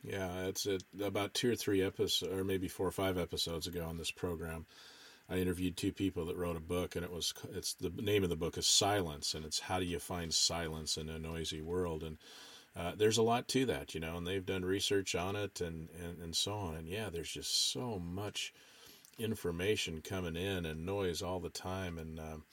Yeah, 0.03 0.45
it's 0.45 0.69
about 1.03 1.35
two 1.35 1.51
or 1.51 1.57
three 1.57 1.83
episodes, 1.83 2.33
or 2.33 2.45
maybe 2.45 2.69
four 2.69 2.87
or 2.87 2.93
five 2.93 3.19
episodes 3.19 3.67
ago 3.67 3.85
on 3.85 3.97
this 3.97 4.11
program. 4.11 4.67
I 5.29 5.37
interviewed 5.39 5.77
two 5.77 5.93
people 5.93 6.25
that 6.27 6.37
wrote 6.37 6.57
a 6.57 6.61
book, 6.61 6.95
and 6.95 7.05
it 7.05 7.13
was 7.13 7.35
it's 7.53 7.75
the 7.75 7.91
name 7.91 8.23
of 8.23 8.31
the 8.31 8.37
book 8.37 8.57
is 8.57 8.67
Silence, 8.67 9.35
and 9.35 9.45
it's 9.45 9.61
how 9.61 9.79
do 9.79 9.85
you 9.85 9.99
find 9.99 10.33
silence 10.33 10.97
in 10.97 11.09
a 11.09 11.19
noisy 11.19 11.61
world. 11.61 12.03
And 12.03 12.19
uh, 12.77 12.93
there's 12.97 13.19
a 13.19 13.23
lot 13.23 13.49
to 13.49 13.65
that, 13.67 13.95
you 13.95 14.01
know, 14.01 14.17
and 14.17 14.27
they've 14.27 14.45
done 14.45 14.65
research 14.65 15.15
on 15.15 15.35
it 15.35 15.61
and, 15.61 15.89
and, 16.03 16.19
and 16.23 16.37
so 16.37 16.53
on. 16.53 16.75
And 16.75 16.87
yeah, 16.87 17.09
there's 17.11 17.31
just 17.31 17.73
so 17.73 17.99
much 17.99 18.53
information 19.19 20.03
coming 20.03 20.37
in 20.37 20.67
and 20.67 20.85
noise 20.85 21.23
all 21.23 21.41
the 21.41 21.49
time. 21.49 21.99
And 21.99 22.21
um, 22.21 22.45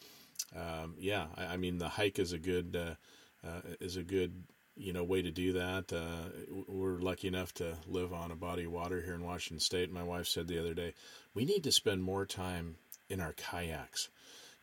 um, 0.55 0.95
yeah, 0.97 1.27
I, 1.35 1.45
I, 1.45 1.57
mean, 1.57 1.77
the 1.77 1.89
hike 1.89 2.19
is 2.19 2.31
a 2.31 2.39
good 2.39 2.75
uh, 2.75 3.47
uh, 3.47 3.61
is 3.81 3.97
a 3.97 4.03
good 4.03 4.43
you 4.75 4.93
know 4.93 5.03
way 5.03 5.21
to 5.21 5.31
do 5.31 5.53
that. 5.53 5.93
Uh, 5.93 6.29
we're 6.67 6.99
lucky 6.99 7.27
enough 7.27 7.53
to 7.55 7.77
live 7.87 8.13
on 8.13 8.31
a 8.31 8.35
body 8.35 8.65
of 8.65 8.71
water 8.71 9.01
here 9.01 9.13
in 9.13 9.23
Washington 9.23 9.59
State. 9.59 9.91
My 9.91 10.03
wife 10.03 10.27
said 10.27 10.47
the 10.47 10.59
other 10.59 10.73
day, 10.73 10.93
we 11.33 11.45
need 11.45 11.63
to 11.63 11.71
spend 11.71 12.03
more 12.03 12.25
time 12.25 12.75
in 13.09 13.19
our 13.19 13.33
kayaks. 13.33 14.09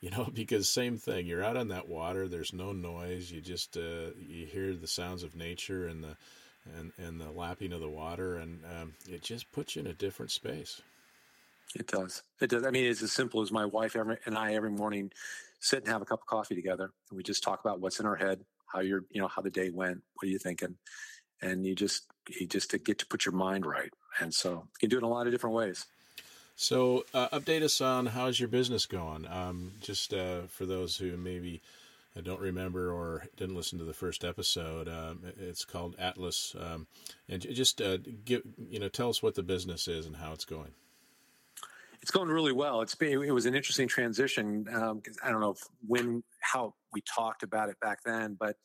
You 0.00 0.10
know 0.10 0.28
because 0.34 0.68
same 0.68 0.98
thing 0.98 1.26
you're 1.26 1.44
out 1.44 1.56
on 1.56 1.68
that 1.68 1.88
water 1.88 2.26
there's 2.26 2.52
no 2.52 2.72
noise 2.72 3.30
you 3.30 3.40
just 3.40 3.76
uh, 3.76 4.12
you 4.18 4.46
hear 4.46 4.74
the 4.74 4.86
sounds 4.86 5.22
of 5.22 5.36
nature 5.36 5.86
and 5.86 6.02
the 6.02 6.16
and 6.76 6.92
and 6.98 7.20
the 7.20 7.30
lapping 7.30 7.72
of 7.72 7.80
the 7.80 7.88
water 7.88 8.36
and 8.36 8.60
um, 8.64 8.94
it 9.08 9.22
just 9.22 9.50
puts 9.52 9.76
you 9.76 9.80
in 9.80 9.86
a 9.86 9.94
different 9.94 10.30
space. 10.30 10.80
It 11.76 11.86
does. 11.86 12.22
It 12.40 12.50
does. 12.50 12.64
I 12.64 12.70
mean 12.70 12.86
it's 12.86 13.02
as 13.02 13.12
simple 13.12 13.42
as 13.42 13.52
my 13.52 13.64
wife 13.64 13.94
every, 13.94 14.16
and 14.26 14.36
i 14.36 14.54
every 14.54 14.70
morning 14.70 15.12
sit 15.60 15.80
and 15.80 15.88
have 15.88 16.02
a 16.02 16.06
cup 16.06 16.20
of 16.20 16.26
coffee 16.26 16.54
together 16.54 16.90
and 17.10 17.16
we 17.16 17.22
just 17.22 17.42
talk 17.42 17.60
about 17.60 17.80
what's 17.80 18.00
in 18.00 18.06
our 18.06 18.16
head 18.16 18.40
how 18.72 18.80
you're 18.80 19.04
you 19.10 19.20
know 19.20 19.28
how 19.28 19.42
the 19.42 19.50
day 19.50 19.70
went 19.70 20.02
what 20.14 20.26
are 20.26 20.30
you 20.30 20.38
thinking 20.38 20.76
and 21.42 21.66
you 21.66 21.74
just 21.74 22.04
you 22.28 22.46
just 22.46 22.70
to 22.70 22.78
get 22.78 22.98
to 22.98 23.06
put 23.06 23.24
your 23.24 23.34
mind 23.34 23.66
right 23.66 23.92
and 24.20 24.32
so 24.32 24.50
you 24.50 24.78
can 24.80 24.90
do 24.90 24.96
it 24.96 25.00
in 25.00 25.04
a 25.04 25.08
lot 25.08 25.26
of 25.26 25.32
different 25.32 25.56
ways 25.56 25.86
so, 26.60 27.06
uh, 27.14 27.26
update 27.30 27.62
us 27.62 27.80
on 27.80 28.04
how's 28.04 28.38
your 28.38 28.50
business 28.50 28.84
going? 28.84 29.26
Um, 29.26 29.72
just 29.80 30.12
uh, 30.12 30.42
for 30.42 30.66
those 30.66 30.94
who 30.94 31.16
maybe 31.16 31.62
don't 32.22 32.38
remember 32.38 32.92
or 32.92 33.24
didn't 33.38 33.56
listen 33.56 33.78
to 33.78 33.84
the 33.86 33.94
first 33.94 34.26
episode, 34.26 34.86
um, 34.86 35.20
it's 35.40 35.64
called 35.64 35.96
Atlas, 35.98 36.54
um, 36.60 36.86
and 37.30 37.40
just 37.40 37.80
uh, 37.80 37.96
give 38.26 38.42
you 38.68 38.78
know 38.78 38.88
tell 38.88 39.08
us 39.08 39.22
what 39.22 39.36
the 39.36 39.42
business 39.42 39.88
is 39.88 40.04
and 40.04 40.16
how 40.16 40.34
it's 40.34 40.44
going. 40.44 40.72
It's 42.02 42.10
going 42.10 42.28
really 42.28 42.52
well. 42.52 42.80
It's 42.80 42.94
been, 42.94 43.22
it 43.22 43.30
was 43.30 43.46
an 43.46 43.54
interesting 43.54 43.88
transition. 43.88 44.66
Um, 44.72 45.02
I 45.22 45.30
don't 45.30 45.40
know 45.40 45.54
when 45.86 46.22
how 46.40 46.74
we 46.92 47.02
talked 47.02 47.42
about 47.42 47.68
it 47.68 47.78
back 47.80 47.98
then, 48.04 48.36
but 48.38 48.56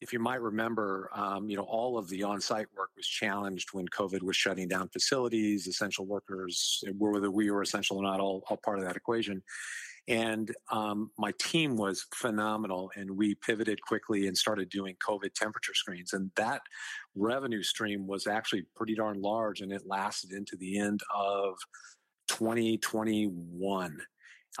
if 0.00 0.12
you 0.12 0.20
might 0.20 0.40
remember, 0.40 1.10
um, 1.12 1.50
you 1.50 1.56
know, 1.56 1.64
all 1.64 1.98
of 1.98 2.08
the 2.08 2.22
on-site 2.22 2.68
work 2.76 2.90
was 2.96 3.06
challenged 3.06 3.70
when 3.72 3.88
COVID 3.88 4.22
was 4.22 4.36
shutting 4.36 4.68
down 4.68 4.88
facilities. 4.90 5.66
Essential 5.66 6.06
workers, 6.06 6.84
whether 6.96 7.32
we 7.32 7.50
were 7.50 7.62
essential 7.62 7.96
or 7.96 8.04
not, 8.04 8.20
all, 8.20 8.44
all 8.48 8.58
part 8.64 8.78
of 8.78 8.84
that 8.84 8.96
equation. 8.96 9.42
And 10.06 10.54
um, 10.70 11.10
my 11.18 11.32
team 11.38 11.76
was 11.76 12.06
phenomenal, 12.14 12.90
and 12.94 13.10
we 13.10 13.34
pivoted 13.34 13.82
quickly 13.82 14.28
and 14.28 14.38
started 14.38 14.70
doing 14.70 14.96
COVID 15.06 15.34
temperature 15.34 15.74
screens. 15.74 16.12
And 16.12 16.30
that 16.36 16.62
revenue 17.14 17.62
stream 17.62 18.06
was 18.06 18.26
actually 18.26 18.66
pretty 18.76 18.94
darn 18.94 19.20
large, 19.20 19.60
and 19.60 19.72
it 19.72 19.82
lasted 19.84 20.32
into 20.32 20.56
the 20.56 20.78
end 20.78 21.00
of 21.14 21.58
2021. 22.28 24.00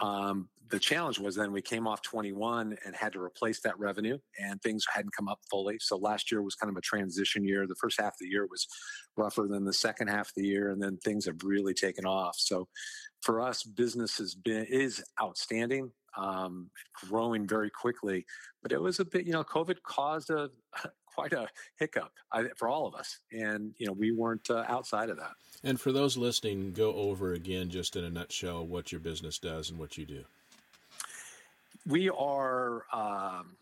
Um, 0.00 0.48
the 0.70 0.78
challenge 0.78 1.18
was 1.18 1.34
then 1.34 1.52
we 1.52 1.62
came 1.62 1.86
off 1.86 2.02
21 2.02 2.76
and 2.84 2.94
had 2.94 3.12
to 3.14 3.20
replace 3.20 3.60
that 3.60 3.78
revenue 3.78 4.18
and 4.38 4.60
things 4.60 4.84
hadn't 4.92 5.14
come 5.16 5.28
up 5.28 5.38
fully. 5.50 5.78
So 5.80 5.96
last 5.96 6.30
year 6.30 6.42
was 6.42 6.54
kind 6.54 6.70
of 6.70 6.76
a 6.76 6.82
transition 6.82 7.44
year. 7.44 7.66
The 7.66 7.74
first 7.76 8.00
half 8.00 8.12
of 8.12 8.18
the 8.20 8.28
year 8.28 8.46
was 8.46 8.66
rougher 9.16 9.46
than 9.48 9.64
the 9.64 9.72
second 9.72 10.08
half 10.08 10.28
of 10.28 10.34
the 10.36 10.46
year. 10.46 10.70
And 10.70 10.82
then 10.82 10.98
things 10.98 11.24
have 11.26 11.42
really 11.42 11.74
taken 11.74 12.04
off. 12.04 12.36
So 12.38 12.68
for 13.22 13.40
us, 13.40 13.62
business 13.62 14.18
has 14.18 14.34
been, 14.34 14.66
is 14.68 15.02
outstanding, 15.20 15.90
um, 16.16 16.70
growing 17.08 17.46
very 17.46 17.70
quickly, 17.70 18.24
but 18.62 18.72
it 18.72 18.80
was 18.80 19.00
a 19.00 19.04
bit, 19.04 19.26
you 19.26 19.32
know, 19.32 19.44
COVID 19.44 19.82
caused 19.82 20.30
a, 20.30 20.50
quite 21.14 21.32
a 21.32 21.48
hiccup 21.78 22.12
for 22.56 22.68
all 22.68 22.86
of 22.86 22.94
us. 22.94 23.18
And, 23.32 23.74
you 23.78 23.86
know, 23.86 23.92
we 23.92 24.12
weren't 24.12 24.48
uh, 24.50 24.64
outside 24.68 25.10
of 25.10 25.16
that. 25.16 25.32
And 25.64 25.80
for 25.80 25.90
those 25.90 26.16
listening, 26.16 26.72
go 26.72 26.94
over 26.94 27.32
again, 27.32 27.70
just 27.70 27.96
in 27.96 28.04
a 28.04 28.10
nutshell, 28.10 28.64
what 28.64 28.92
your 28.92 29.00
business 29.00 29.38
does 29.38 29.70
and 29.70 29.78
what 29.78 29.98
you 29.98 30.06
do. 30.06 30.24
We 31.86 32.10
are. 32.10 32.84
Um, 32.92 33.56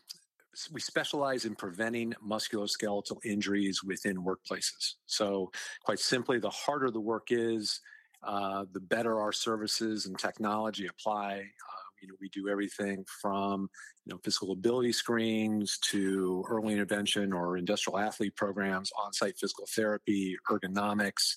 we 0.72 0.80
specialize 0.80 1.44
in 1.44 1.54
preventing 1.54 2.14
musculoskeletal 2.26 3.22
injuries 3.24 3.84
within 3.84 4.16
workplaces. 4.16 4.94
So, 5.04 5.52
quite 5.84 5.98
simply, 5.98 6.38
the 6.38 6.50
harder 6.50 6.90
the 6.90 7.00
work 7.00 7.26
is, 7.28 7.80
uh, 8.22 8.64
the 8.72 8.80
better 8.80 9.20
our 9.20 9.32
services 9.32 10.06
and 10.06 10.18
technology 10.18 10.86
apply. 10.86 11.44
You 12.06 12.12
know, 12.12 12.18
we 12.20 12.28
do 12.28 12.48
everything 12.48 13.04
from 13.20 13.68
you 14.04 14.12
know 14.12 14.20
physical 14.22 14.52
ability 14.52 14.92
screens 14.92 15.78
to 15.90 16.44
early 16.48 16.72
intervention 16.72 17.32
or 17.32 17.56
industrial 17.56 17.98
athlete 17.98 18.36
programs, 18.36 18.92
on-site 19.04 19.36
physical 19.38 19.66
therapy, 19.74 20.36
ergonomics, 20.48 21.34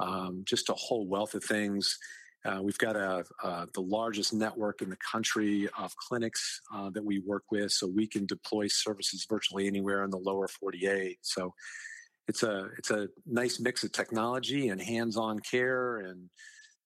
um, 0.00 0.42
just 0.44 0.68
a 0.70 0.74
whole 0.74 1.06
wealth 1.06 1.34
of 1.34 1.44
things. 1.44 1.98
Uh, 2.44 2.58
we've 2.60 2.78
got 2.78 2.96
a, 2.96 3.24
uh, 3.44 3.66
the 3.74 3.80
largest 3.80 4.34
network 4.34 4.82
in 4.82 4.90
the 4.90 4.96
country 4.96 5.68
of 5.78 5.94
clinics 5.96 6.60
uh, 6.74 6.90
that 6.90 7.04
we 7.04 7.20
work 7.20 7.44
with, 7.52 7.70
so 7.70 7.86
we 7.86 8.04
can 8.04 8.26
deploy 8.26 8.66
services 8.66 9.24
virtually 9.30 9.68
anywhere 9.68 10.02
in 10.02 10.10
the 10.10 10.18
lower 10.18 10.48
48. 10.48 11.18
So 11.22 11.54
it's 12.26 12.42
a 12.42 12.68
it's 12.76 12.90
a 12.90 13.06
nice 13.24 13.60
mix 13.60 13.84
of 13.84 13.92
technology 13.92 14.68
and 14.68 14.80
hands-on 14.82 15.38
care, 15.38 15.98
and 15.98 16.28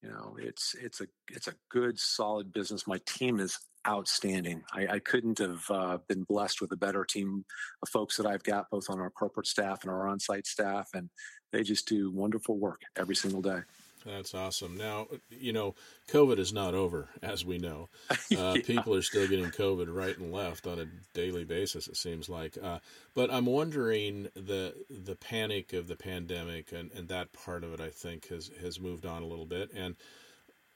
you 0.07 0.13
know 0.13 0.37
it's 0.39 0.75
it's 0.81 1.01
a 1.01 1.07
it's 1.31 1.49
a 1.49 1.55
good 1.71 1.99
solid 1.99 2.53
business. 2.53 2.87
My 2.87 3.01
team 3.07 3.41
is 3.41 3.59
outstanding. 3.89 4.63
I, 4.73 4.87
I 4.87 4.99
couldn't 4.99 5.39
have 5.39 5.65
uh, 5.71 5.99
been 6.09 6.25
blessed 6.25 6.61
with 6.61 6.73
a 6.73 6.77
better 6.77 7.05
team 7.05 7.45
of 7.83 7.89
folks 7.89 8.17
that 8.17 8.27
I've 8.27 8.43
got, 8.43 8.71
both 8.71 8.91
on 8.91 9.01
our 9.01 9.11
corporate 9.11 9.47
staff 9.47 9.83
and 9.83 9.91
our 9.91 10.09
on-site 10.09 10.47
staff, 10.47 10.89
and 10.95 11.09
they 11.53 11.63
just 11.63 11.87
do 11.87 12.11
wonderful 12.11 12.59
work 12.59 12.81
every 12.97 13.15
single 13.15 13.43
day. 13.43 13.61
That's 14.07 14.35
awesome. 14.35 14.77
Now, 14.77 15.09
you 15.31 15.53
know, 15.53 15.75
COVID 16.09 16.39
is 16.39 16.53
not 16.53 16.75
over, 16.75 17.09
as 17.23 17.45
we 17.45 17.59
know. 17.59 17.89
Uh, 18.37 18.55
yeah. 18.57 18.63
People 18.65 18.93
are 18.95 19.03
still 19.03 19.27
getting 19.29 19.47
COVID 19.47 19.87
right 19.89 20.19
and 20.19 20.33
left 20.33 20.67
on 20.67 20.81
a 20.81 20.87
daily 21.15 21.45
basis. 21.45 21.87
It 21.87 21.97
seems 21.97 22.29
like. 22.29 22.59
Uh, 22.61 22.81
but 23.15 23.33
I'm 23.33 23.47
wondering 23.47 24.29
the 24.35 24.75
the 24.91 25.15
panic 25.15 25.73
of 25.73 25.87
the 25.87 25.97
pandemic 25.97 26.73
and, 26.73 26.91
and 26.93 27.09
that 27.09 27.33
part 27.33 27.63
of 27.63 27.73
it. 27.73 27.81
I 27.81 27.89
think 27.89 28.29
has 28.29 28.51
has 28.61 28.81
moved 28.81 29.07
on 29.07 29.23
a 29.23 29.27
little 29.27 29.47
bit. 29.47 29.71
And 29.73 29.95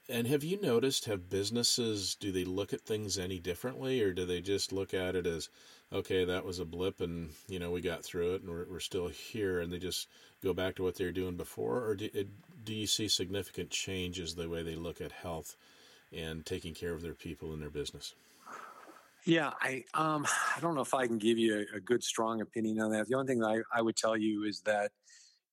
and 0.07 0.27
have 0.27 0.43
you 0.43 0.59
noticed? 0.61 1.05
Have 1.05 1.29
businesses 1.29 2.15
do 2.15 2.31
they 2.31 2.45
look 2.45 2.73
at 2.73 2.81
things 2.81 3.19
any 3.19 3.37
differently, 3.37 4.01
or 4.01 4.13
do 4.13 4.25
they 4.25 4.39
just 4.39 4.71
look 4.71 4.93
at 4.93 5.15
it 5.15 5.27
as 5.27 5.49
okay, 5.93 6.23
that 6.23 6.45
was 6.45 6.59
a 6.59 6.65
blip 6.65 7.01
and, 7.01 7.31
you 7.47 7.59
know, 7.59 7.69
we 7.69 7.81
got 7.81 8.03
through 8.03 8.35
it 8.35 8.41
and 8.41 8.49
we're, 8.49 8.65
we're 8.69 8.79
still 8.79 9.09
here 9.09 9.59
and 9.59 9.71
they 9.71 9.77
just 9.77 10.07
go 10.41 10.53
back 10.53 10.75
to 10.75 10.83
what 10.83 10.95
they 10.95 11.03
were 11.03 11.11
doing 11.11 11.35
before? 11.35 11.85
Or 11.85 11.95
do, 11.95 12.09
do 12.63 12.73
you 12.73 12.87
see 12.87 13.07
significant 13.07 13.69
changes 13.69 14.35
the 14.35 14.49
way 14.49 14.63
they 14.63 14.75
look 14.75 15.01
at 15.01 15.11
health 15.11 15.55
and 16.11 16.45
taking 16.45 16.73
care 16.73 16.93
of 16.93 17.01
their 17.01 17.13
people 17.13 17.53
and 17.53 17.61
their 17.61 17.69
business? 17.69 18.13
Yeah, 19.25 19.51
I 19.61 19.83
um, 19.93 20.25
I 20.55 20.59
don't 20.59 20.73
know 20.73 20.81
if 20.81 20.93
I 20.93 21.05
can 21.05 21.19
give 21.19 21.37
you 21.37 21.65
a, 21.73 21.77
a 21.77 21.79
good, 21.79 22.03
strong 22.03 22.41
opinion 22.41 22.79
on 22.81 22.91
that. 22.91 23.07
The 23.07 23.15
only 23.15 23.27
thing 23.27 23.39
that 23.39 23.63
I, 23.73 23.77
I 23.77 23.81
would 23.81 23.95
tell 23.95 24.17
you 24.17 24.43
is 24.45 24.61
that 24.61 24.91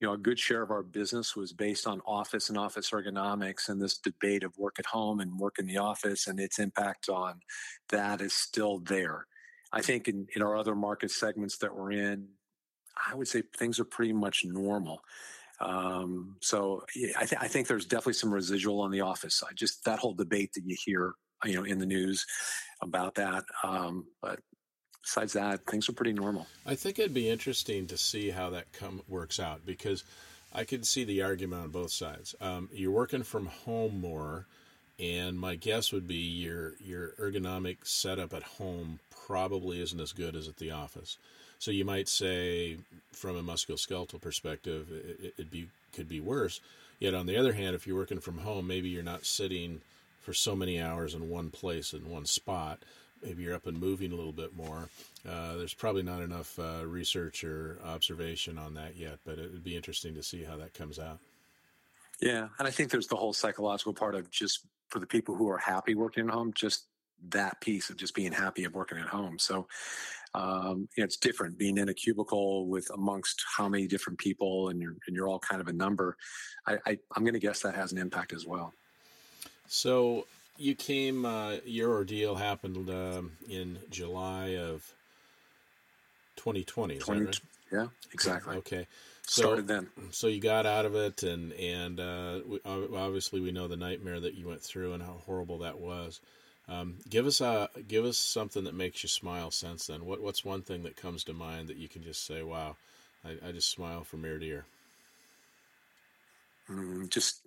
you 0.00 0.06
know, 0.06 0.14
a 0.14 0.18
good 0.18 0.38
share 0.38 0.62
of 0.62 0.70
our 0.70 0.82
business 0.82 1.34
was 1.34 1.52
based 1.52 1.86
on 1.86 2.00
office 2.06 2.48
and 2.48 2.58
office 2.58 2.90
ergonomics 2.90 3.68
and 3.68 3.82
this 3.82 3.98
debate 3.98 4.44
of 4.44 4.56
work 4.56 4.76
at 4.78 4.86
home 4.86 5.20
and 5.20 5.38
work 5.38 5.58
in 5.58 5.66
the 5.66 5.78
office 5.78 6.28
and 6.28 6.38
its 6.38 6.58
impact 6.58 7.08
on 7.08 7.40
that 7.88 8.20
is 8.20 8.32
still 8.32 8.78
there. 8.78 9.26
I 9.72 9.82
think 9.82 10.06
in, 10.06 10.28
in 10.36 10.42
our 10.42 10.56
other 10.56 10.76
market 10.76 11.10
segments 11.10 11.58
that 11.58 11.74
we're 11.74 11.92
in, 11.92 12.28
I 13.10 13.14
would 13.14 13.28
say 13.28 13.42
things 13.56 13.80
are 13.80 13.84
pretty 13.84 14.12
much 14.12 14.44
normal. 14.44 15.00
Um, 15.60 16.36
so 16.40 16.84
yeah, 16.94 17.12
I, 17.16 17.24
th- 17.24 17.40
I, 17.40 17.48
think 17.48 17.66
there's 17.66 17.84
definitely 17.84 18.12
some 18.12 18.32
residual 18.32 18.80
on 18.80 18.90
the 18.90 19.00
office 19.00 19.34
side. 19.34 19.56
Just 19.56 19.84
that 19.84 19.98
whole 19.98 20.14
debate 20.14 20.52
that 20.54 20.62
you 20.64 20.76
hear, 20.84 21.14
you 21.44 21.54
know, 21.54 21.64
in 21.64 21.78
the 21.78 21.86
news 21.86 22.24
about 22.80 23.16
that. 23.16 23.44
Um, 23.64 24.06
but 24.22 24.38
besides 25.02 25.32
that, 25.32 25.66
things 25.66 25.88
are 25.88 25.94
pretty 25.94 26.12
normal. 26.12 26.46
I 26.64 26.74
think 26.74 26.98
it'd 26.98 27.14
be 27.14 27.28
interesting 27.28 27.86
to 27.88 27.96
see 27.96 28.30
how 28.30 28.50
that 28.50 28.72
come 28.72 29.02
works 29.08 29.40
out 29.40 29.66
because 29.66 30.04
I 30.52 30.64
could 30.64 30.86
see 30.86 31.04
the 31.04 31.22
argument 31.22 31.62
on 31.62 31.70
both 31.70 31.90
sides. 31.92 32.34
Um, 32.40 32.68
you're 32.72 32.92
working 32.92 33.22
from 33.22 33.46
home 33.46 34.00
more, 34.00 34.46
and 34.98 35.38
my 35.38 35.54
guess 35.54 35.92
would 35.92 36.08
be 36.08 36.16
your 36.16 36.74
your 36.80 37.10
ergonomic 37.20 37.86
setup 37.86 38.34
at 38.34 38.42
home 38.42 38.98
probably 39.26 39.80
isn't 39.80 40.00
as 40.00 40.12
good 40.12 40.34
as 40.34 40.48
at 40.48 40.56
the 40.56 40.70
office. 40.70 41.18
So 41.58 41.70
you 41.70 41.84
might 41.84 42.08
say, 42.08 42.78
from 43.12 43.36
a 43.36 43.42
musculoskeletal 43.42 44.20
perspective, 44.20 44.88
it, 44.90 45.34
it 45.36 45.50
be 45.50 45.68
could 45.92 46.08
be 46.08 46.20
worse. 46.20 46.60
Yet 46.98 47.14
on 47.14 47.26
the 47.26 47.36
other 47.36 47.52
hand, 47.52 47.74
if 47.74 47.86
you're 47.86 47.96
working 47.96 48.20
from 48.20 48.38
home, 48.38 48.66
maybe 48.66 48.88
you're 48.88 49.02
not 49.02 49.24
sitting 49.24 49.80
for 50.20 50.34
so 50.34 50.56
many 50.56 50.80
hours 50.80 51.14
in 51.14 51.28
one 51.30 51.50
place 51.50 51.92
in 51.92 52.10
one 52.10 52.26
spot. 52.26 52.80
Maybe 53.22 53.42
you're 53.42 53.54
up 53.54 53.66
and 53.66 53.80
moving 53.80 54.12
a 54.12 54.14
little 54.14 54.32
bit 54.32 54.56
more. 54.56 54.88
Uh, 55.28 55.56
there's 55.56 55.74
probably 55.74 56.02
not 56.02 56.22
enough 56.22 56.58
uh, 56.58 56.86
research 56.86 57.42
or 57.42 57.78
observation 57.84 58.58
on 58.58 58.74
that 58.74 58.96
yet, 58.96 59.18
but 59.24 59.38
it 59.38 59.50
would 59.52 59.64
be 59.64 59.76
interesting 59.76 60.14
to 60.14 60.22
see 60.22 60.44
how 60.44 60.56
that 60.56 60.74
comes 60.74 60.98
out. 60.98 61.18
Yeah, 62.20 62.48
and 62.58 62.66
I 62.66 62.70
think 62.70 62.90
there's 62.90 63.06
the 63.06 63.16
whole 63.16 63.32
psychological 63.32 63.92
part 63.92 64.14
of 64.14 64.30
just 64.30 64.64
for 64.88 64.98
the 64.98 65.06
people 65.06 65.34
who 65.34 65.48
are 65.48 65.58
happy 65.58 65.94
working 65.94 66.28
at 66.28 66.34
home, 66.34 66.52
just 66.54 66.86
that 67.30 67.60
piece 67.60 67.90
of 67.90 67.96
just 67.96 68.14
being 68.14 68.32
happy 68.32 68.64
of 68.64 68.74
working 68.74 68.98
at 68.98 69.08
home. 69.08 69.38
So 69.38 69.66
um, 70.34 70.88
it's 70.96 71.16
different 71.16 71.58
being 71.58 71.78
in 71.78 71.88
a 71.88 71.94
cubicle 71.94 72.66
with 72.66 72.88
amongst 72.94 73.42
how 73.56 73.68
many 73.68 73.86
different 73.86 74.18
people, 74.18 74.68
and 74.68 74.80
you're 74.80 74.96
and 75.06 75.16
you're 75.16 75.28
all 75.28 75.38
kind 75.38 75.60
of 75.60 75.68
a 75.68 75.72
number. 75.72 76.16
I, 76.66 76.78
I 76.86 76.98
I'm 77.14 77.24
going 77.24 77.34
to 77.34 77.40
guess 77.40 77.60
that 77.62 77.74
has 77.74 77.92
an 77.92 77.98
impact 77.98 78.32
as 78.32 78.46
well. 78.46 78.72
So 79.66 80.26
you 80.56 80.74
came. 80.74 81.24
Uh, 81.24 81.56
your 81.64 81.92
ordeal 81.92 82.34
happened 82.34 82.88
um, 82.90 83.32
in 83.48 83.78
July 83.90 84.56
of 84.56 84.92
2020. 86.38 86.98
20, 86.98 87.24
right? 87.24 87.40
Yeah, 87.70 87.86
exactly. 88.12 88.56
Okay. 88.56 88.86
So, 89.22 89.42
Started 89.42 89.68
then. 89.68 89.88
So 90.10 90.28
you 90.28 90.40
got 90.40 90.64
out 90.64 90.86
of 90.86 90.94
it, 90.94 91.22
and 91.22 91.52
and 91.52 92.00
uh, 92.00 92.40
we, 92.46 92.60
obviously 92.64 93.40
we 93.40 93.52
know 93.52 93.68
the 93.68 93.76
nightmare 93.76 94.20
that 94.20 94.34
you 94.34 94.48
went 94.48 94.62
through 94.62 94.94
and 94.94 95.02
how 95.02 95.20
horrible 95.26 95.58
that 95.58 95.78
was. 95.78 96.20
Um, 96.66 96.96
give 97.08 97.26
us 97.26 97.40
a 97.40 97.68
give 97.86 98.04
us 98.04 98.16
something 98.16 98.64
that 98.64 98.74
makes 98.74 99.02
you 99.02 99.08
smile 99.08 99.50
since 99.50 99.86
then. 99.86 100.06
What 100.06 100.22
what's 100.22 100.44
one 100.44 100.62
thing 100.62 100.82
that 100.84 100.96
comes 100.96 101.24
to 101.24 101.34
mind 101.34 101.68
that 101.68 101.76
you 101.76 101.88
can 101.88 102.02
just 102.02 102.26
say, 102.26 102.42
"Wow, 102.42 102.76
I, 103.22 103.48
I 103.48 103.52
just 103.52 103.70
smile 103.70 104.02
from 104.04 104.24
ear 104.24 104.38
to 104.38 104.46
ear." 104.46 104.64
Mm, 106.70 107.10
just 107.10 107.42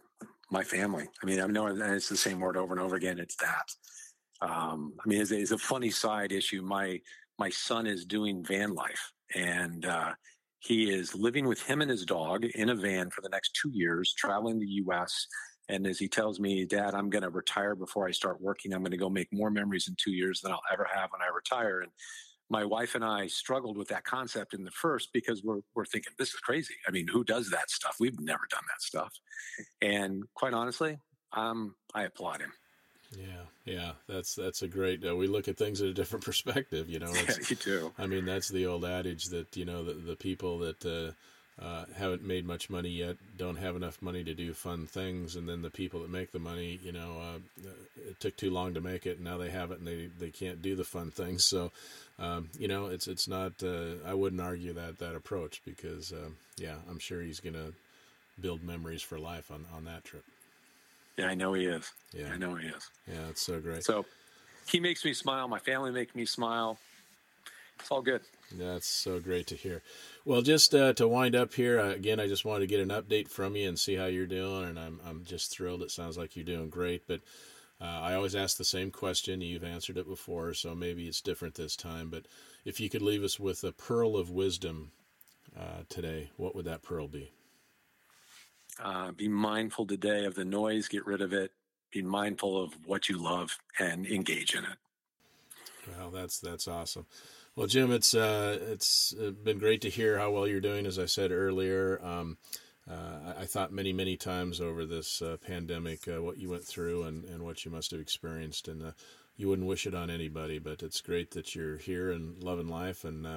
my 0.51 0.63
family. 0.63 1.07
I 1.21 1.25
mean, 1.25 1.39
I 1.39 1.47
know 1.47 1.67
it's 1.67 2.09
the 2.09 2.17
same 2.17 2.39
word 2.39 2.57
over 2.57 2.73
and 2.73 2.81
over 2.81 2.95
again. 2.95 3.19
It's 3.19 3.37
that. 3.37 3.75
Um, 4.41 4.93
I 5.03 5.07
mean, 5.07 5.21
it's, 5.21 5.31
it's, 5.31 5.51
a 5.51 5.57
funny 5.57 5.91
side 5.91 6.31
issue. 6.31 6.61
My 6.61 6.99
my 7.41 7.49
son 7.49 7.87
is 7.87 8.05
doing 8.05 8.45
van 8.45 8.75
life, 8.75 9.11
and 9.33 9.83
uh, 9.87 10.11
he 10.59 10.91
is 10.91 11.15
living 11.15 11.47
with 11.47 11.59
him 11.63 11.81
and 11.81 11.89
his 11.89 12.05
dog 12.05 12.45
in 12.45 12.69
a 12.69 12.75
van 12.75 13.09
for 13.09 13.21
the 13.21 13.29
next 13.29 13.57
two 13.59 13.71
years, 13.73 14.13
traveling 14.15 14.59
the 14.59 14.73
U.S. 14.83 15.25
And 15.67 15.87
as 15.87 15.97
he 15.97 16.07
tells 16.07 16.39
me, 16.39 16.65
Dad, 16.65 16.93
I'm 16.93 17.09
going 17.09 17.23
to 17.23 17.31
retire 17.31 17.73
before 17.75 18.07
I 18.07 18.11
start 18.11 18.39
working. 18.39 18.73
I'm 18.73 18.83
going 18.83 18.91
to 18.91 19.05
go 19.05 19.09
make 19.09 19.27
more 19.33 19.49
memories 19.49 19.87
in 19.87 19.95
two 19.97 20.11
years 20.11 20.39
than 20.39 20.51
I'll 20.51 20.61
ever 20.71 20.87
have 20.93 21.09
when 21.09 21.23
I 21.23 21.33
retire. 21.33 21.79
And 21.81 21.91
my 22.51 22.63
wife 22.63 22.93
and 22.93 23.03
I 23.03 23.25
struggled 23.25 23.75
with 23.75 23.87
that 23.87 24.03
concept 24.03 24.53
in 24.53 24.63
the 24.63 24.69
first 24.69 25.09
because 25.11 25.41
we're, 25.43 25.61
we're 25.73 25.85
thinking, 25.85 26.13
this 26.19 26.35
is 26.35 26.39
crazy. 26.41 26.75
I 26.87 26.91
mean, 26.91 27.07
who 27.07 27.23
does 27.23 27.49
that 27.49 27.71
stuff? 27.71 27.95
We've 27.99 28.19
never 28.19 28.45
done 28.51 28.65
that 28.67 28.83
stuff. 28.83 29.11
And 29.81 30.21
quite 30.35 30.53
honestly, 30.53 30.99
um, 31.33 31.73
I 31.95 32.03
applaud 32.03 32.41
him. 32.41 32.51
Yeah, 33.17 33.43
yeah, 33.65 33.91
that's 34.07 34.35
that's 34.35 34.61
a 34.61 34.67
great. 34.67 35.05
Uh, 35.05 35.15
we 35.15 35.27
look 35.27 35.47
at 35.47 35.57
things 35.57 35.81
at 35.81 35.87
a 35.87 35.93
different 35.93 36.23
perspective, 36.31 36.89
you 36.89 36.99
know. 36.99 37.11
yeah, 37.13 37.35
you 37.49 37.55
do. 37.55 37.91
I 37.97 38.07
mean, 38.07 38.25
that's 38.25 38.49
the 38.49 38.65
old 38.65 38.85
adage 38.85 39.25
that 39.25 39.55
you 39.57 39.65
know 39.65 39.83
the 39.83 39.93
the 39.93 40.15
people 40.15 40.59
that 40.59 40.85
uh, 40.85 41.11
uh, 41.63 41.85
haven't 41.97 42.23
made 42.23 42.45
much 42.45 42.69
money 42.69 42.89
yet, 42.89 43.17
don't 43.37 43.57
have 43.57 43.75
enough 43.75 44.01
money 44.01 44.23
to 44.23 44.33
do 44.33 44.53
fun 44.53 44.87
things, 44.87 45.35
and 45.35 45.47
then 45.47 45.61
the 45.61 45.69
people 45.69 46.01
that 46.01 46.09
make 46.09 46.31
the 46.31 46.39
money, 46.39 46.79
you 46.83 46.91
know, 46.91 47.17
uh, 47.21 47.69
it 48.09 48.19
took 48.19 48.37
too 48.37 48.49
long 48.49 48.73
to 48.73 48.81
make 48.81 49.05
it, 49.05 49.17
and 49.17 49.25
now 49.25 49.37
they 49.37 49.49
have 49.49 49.71
it, 49.71 49.79
and 49.79 49.87
they, 49.87 50.09
they 50.19 50.29
can't 50.31 50.61
do 50.61 50.75
the 50.75 50.83
fun 50.85 51.11
things. 51.11 51.45
So, 51.45 51.71
um, 52.17 52.49
you 52.57 52.67
know, 52.67 52.85
it's 52.87 53.07
it's 53.07 53.27
not. 53.27 53.61
Uh, 53.61 53.95
I 54.05 54.13
wouldn't 54.13 54.41
argue 54.41 54.73
that 54.73 54.99
that 54.99 55.15
approach 55.15 55.61
because, 55.65 56.13
uh, 56.13 56.29
yeah, 56.57 56.75
I'm 56.89 56.99
sure 56.99 57.21
he's 57.21 57.41
going 57.41 57.55
to 57.55 57.73
build 58.39 58.63
memories 58.63 59.01
for 59.01 59.19
life 59.19 59.51
on 59.51 59.65
on 59.75 59.85
that 59.85 60.05
trip. 60.05 60.23
Yeah, 61.21 61.27
I 61.27 61.35
know 61.35 61.53
he 61.53 61.65
is. 61.65 61.91
Yeah, 62.13 62.31
I 62.33 62.37
know 62.37 62.55
he 62.55 62.67
is. 62.67 62.89
Yeah, 63.07 63.29
it's 63.29 63.41
so 63.41 63.59
great. 63.59 63.83
So, 63.83 64.05
he 64.67 64.79
makes 64.79 65.05
me 65.05 65.13
smile. 65.13 65.47
My 65.47 65.59
family 65.59 65.91
make 65.91 66.15
me 66.15 66.25
smile. 66.25 66.79
It's 67.79 67.91
all 67.91 68.01
good. 68.01 68.21
That's 68.57 68.87
so 68.87 69.19
great 69.19 69.45
to 69.47 69.55
hear. 69.55 69.83
Well, 70.25 70.41
just 70.41 70.73
uh, 70.73 70.93
to 70.93 71.07
wind 71.07 71.35
up 71.35 71.53
here, 71.53 71.79
uh, 71.79 71.89
again, 71.89 72.19
I 72.19 72.27
just 72.27 72.43
wanted 72.43 72.61
to 72.61 72.67
get 72.67 72.79
an 72.79 72.89
update 72.89 73.27
from 73.27 73.55
you 73.55 73.67
and 73.67 73.77
see 73.77 73.95
how 73.95 74.05
you're 74.05 74.25
doing, 74.25 74.65
and 74.65 74.79
I'm 74.79 74.99
I'm 75.05 75.23
just 75.23 75.51
thrilled. 75.51 75.83
It 75.83 75.91
sounds 75.91 76.17
like 76.17 76.35
you're 76.35 76.43
doing 76.43 76.69
great, 76.69 77.07
but 77.07 77.21
uh, 77.79 77.85
I 78.01 78.15
always 78.15 78.35
ask 78.35 78.57
the 78.57 78.63
same 78.63 78.89
question. 78.89 79.41
You've 79.41 79.63
answered 79.63 79.97
it 79.97 80.07
before, 80.07 80.55
so 80.55 80.73
maybe 80.73 81.07
it's 81.07 81.21
different 81.21 81.53
this 81.53 81.75
time. 81.75 82.09
But 82.09 82.25
if 82.65 82.79
you 82.79 82.89
could 82.89 83.03
leave 83.03 83.23
us 83.23 83.39
with 83.39 83.63
a 83.63 83.71
pearl 83.71 84.17
of 84.17 84.31
wisdom 84.31 84.91
uh, 85.55 85.83
today, 85.87 86.31
what 86.37 86.55
would 86.55 86.65
that 86.65 86.81
pearl 86.83 87.07
be? 87.07 87.31
Uh, 88.79 89.11
be 89.11 89.27
mindful 89.27 89.85
today 89.85 90.25
of 90.25 90.35
the 90.35 90.45
noise. 90.45 90.87
Get 90.87 91.05
rid 91.05 91.21
of 91.21 91.33
it. 91.33 91.51
Be 91.91 92.01
mindful 92.01 92.63
of 92.63 92.73
what 92.85 93.09
you 93.09 93.17
love 93.17 93.57
and 93.79 94.05
engage 94.05 94.55
in 94.55 94.63
it. 94.63 94.77
Well, 95.97 96.11
that's 96.11 96.39
that's 96.39 96.67
awesome. 96.67 97.05
Well, 97.55 97.67
Jim, 97.67 97.91
it's 97.91 98.13
uh, 98.13 98.57
it's 98.61 99.13
uh, 99.13 99.31
been 99.31 99.59
great 99.59 99.81
to 99.81 99.89
hear 99.89 100.17
how 100.17 100.31
well 100.31 100.47
you're 100.47 100.61
doing. 100.61 100.85
As 100.85 100.97
I 100.97 101.05
said 101.05 101.31
earlier, 101.31 101.99
um, 102.03 102.37
uh, 102.89 103.33
I 103.37 103.45
thought 103.45 103.73
many, 103.73 103.91
many 103.91 104.15
times 104.15 104.61
over 104.61 104.85
this 104.85 105.21
uh, 105.21 105.37
pandemic 105.45 106.07
uh, 106.07 106.21
what 106.21 106.37
you 106.37 106.49
went 106.49 106.63
through 106.63 107.03
and, 107.03 107.25
and 107.25 107.43
what 107.43 107.65
you 107.65 107.71
must 107.71 107.91
have 107.91 107.99
experienced, 107.99 108.67
and 108.67 108.81
uh, 108.81 108.91
you 109.35 109.49
wouldn't 109.49 109.67
wish 109.67 109.85
it 109.85 109.93
on 109.93 110.09
anybody. 110.09 110.59
But 110.59 110.81
it's 110.81 111.01
great 111.01 111.31
that 111.31 111.55
you're 111.55 111.77
here 111.77 112.11
and 112.11 112.41
loving 112.41 112.67
life 112.67 113.03
and 113.03 113.27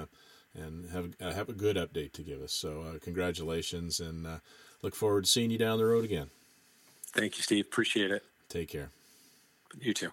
and 0.53 0.89
have 0.91 1.13
have 1.19 1.49
a 1.49 1.53
good 1.53 1.75
update 1.75 2.13
to 2.13 2.23
give 2.23 2.41
us. 2.41 2.53
So 2.53 2.97
congratulations, 3.01 3.99
and 3.99 4.39
look 4.85 4.95
forward 4.95 5.25
to 5.25 5.29
seeing 5.29 5.51
you 5.51 5.57
down 5.57 5.79
the 5.79 5.85
road 5.85 6.05
again. 6.05 6.29
Thank 7.07 7.37
you, 7.37 7.43
Steve. 7.43 7.65
Appreciate 7.65 8.11
it. 8.11 8.23
Take 8.47 8.69
care. 8.69 8.89
You 9.79 9.93
too. 9.93 10.11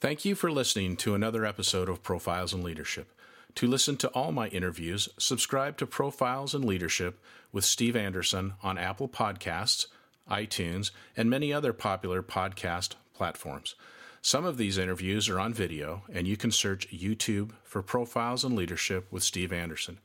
Thank 0.00 0.24
you 0.24 0.34
for 0.34 0.50
listening 0.50 0.96
to 0.98 1.14
another 1.14 1.44
episode 1.44 1.88
of 1.88 2.02
Profiles 2.02 2.54
in 2.54 2.62
Leadership. 2.62 3.12
To 3.56 3.66
listen 3.66 3.96
to 3.98 4.08
all 4.08 4.30
my 4.30 4.46
interviews, 4.48 5.08
subscribe 5.18 5.76
to 5.78 5.86
Profiles 5.86 6.54
in 6.54 6.62
Leadership 6.62 7.18
with 7.52 7.64
Steve 7.64 7.96
Anderson 7.96 8.54
on 8.62 8.78
Apple 8.78 9.08
Podcasts, 9.08 9.86
iTunes, 10.30 10.92
and 11.16 11.28
many 11.28 11.52
other 11.52 11.72
popular 11.72 12.22
podcast 12.22 12.94
platforms. 13.12 13.74
Some 14.22 14.44
of 14.44 14.58
these 14.58 14.78
interviews 14.78 15.28
are 15.28 15.40
on 15.40 15.52
video, 15.52 16.04
and 16.12 16.28
you 16.28 16.36
can 16.36 16.52
search 16.52 16.88
YouTube 16.90 17.50
for 17.64 17.82
Profiles 17.82 18.44
in 18.44 18.54
Leadership 18.54 19.06
with 19.10 19.24
Steve 19.24 19.52
Anderson. 19.52 19.98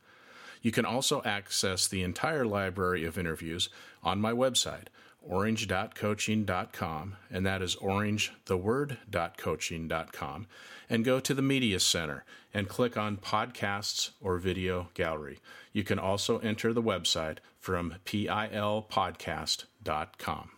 You 0.65 0.71
can 0.71 0.83
also 0.83 1.21
access 1.23 1.87
the 1.87 2.01
entire 2.01 2.43
library 2.43 3.05
of 3.05 3.19
interviews 3.19 3.69
on 4.01 4.19
my 4.19 4.31
website, 4.31 4.87
orange.coaching.com, 5.21 7.15
and 7.29 7.45
that 7.45 7.61
is 7.61 7.75
orange, 7.75 8.33
the 8.45 8.57
word, 8.57 8.97
coaching.com, 9.37 10.47
and 10.89 11.05
go 11.05 11.19
to 11.19 11.35
the 11.35 11.43
Media 11.43 11.79
Center 11.79 12.25
and 12.51 12.67
click 12.67 12.97
on 12.97 13.17
Podcasts 13.17 14.09
or 14.19 14.39
Video 14.39 14.89
Gallery. 14.95 15.37
You 15.71 15.83
can 15.83 15.99
also 15.99 16.39
enter 16.39 16.73
the 16.73 16.81
website 16.81 17.37
from 17.59 17.97
pilpodcast.com. 18.03 20.54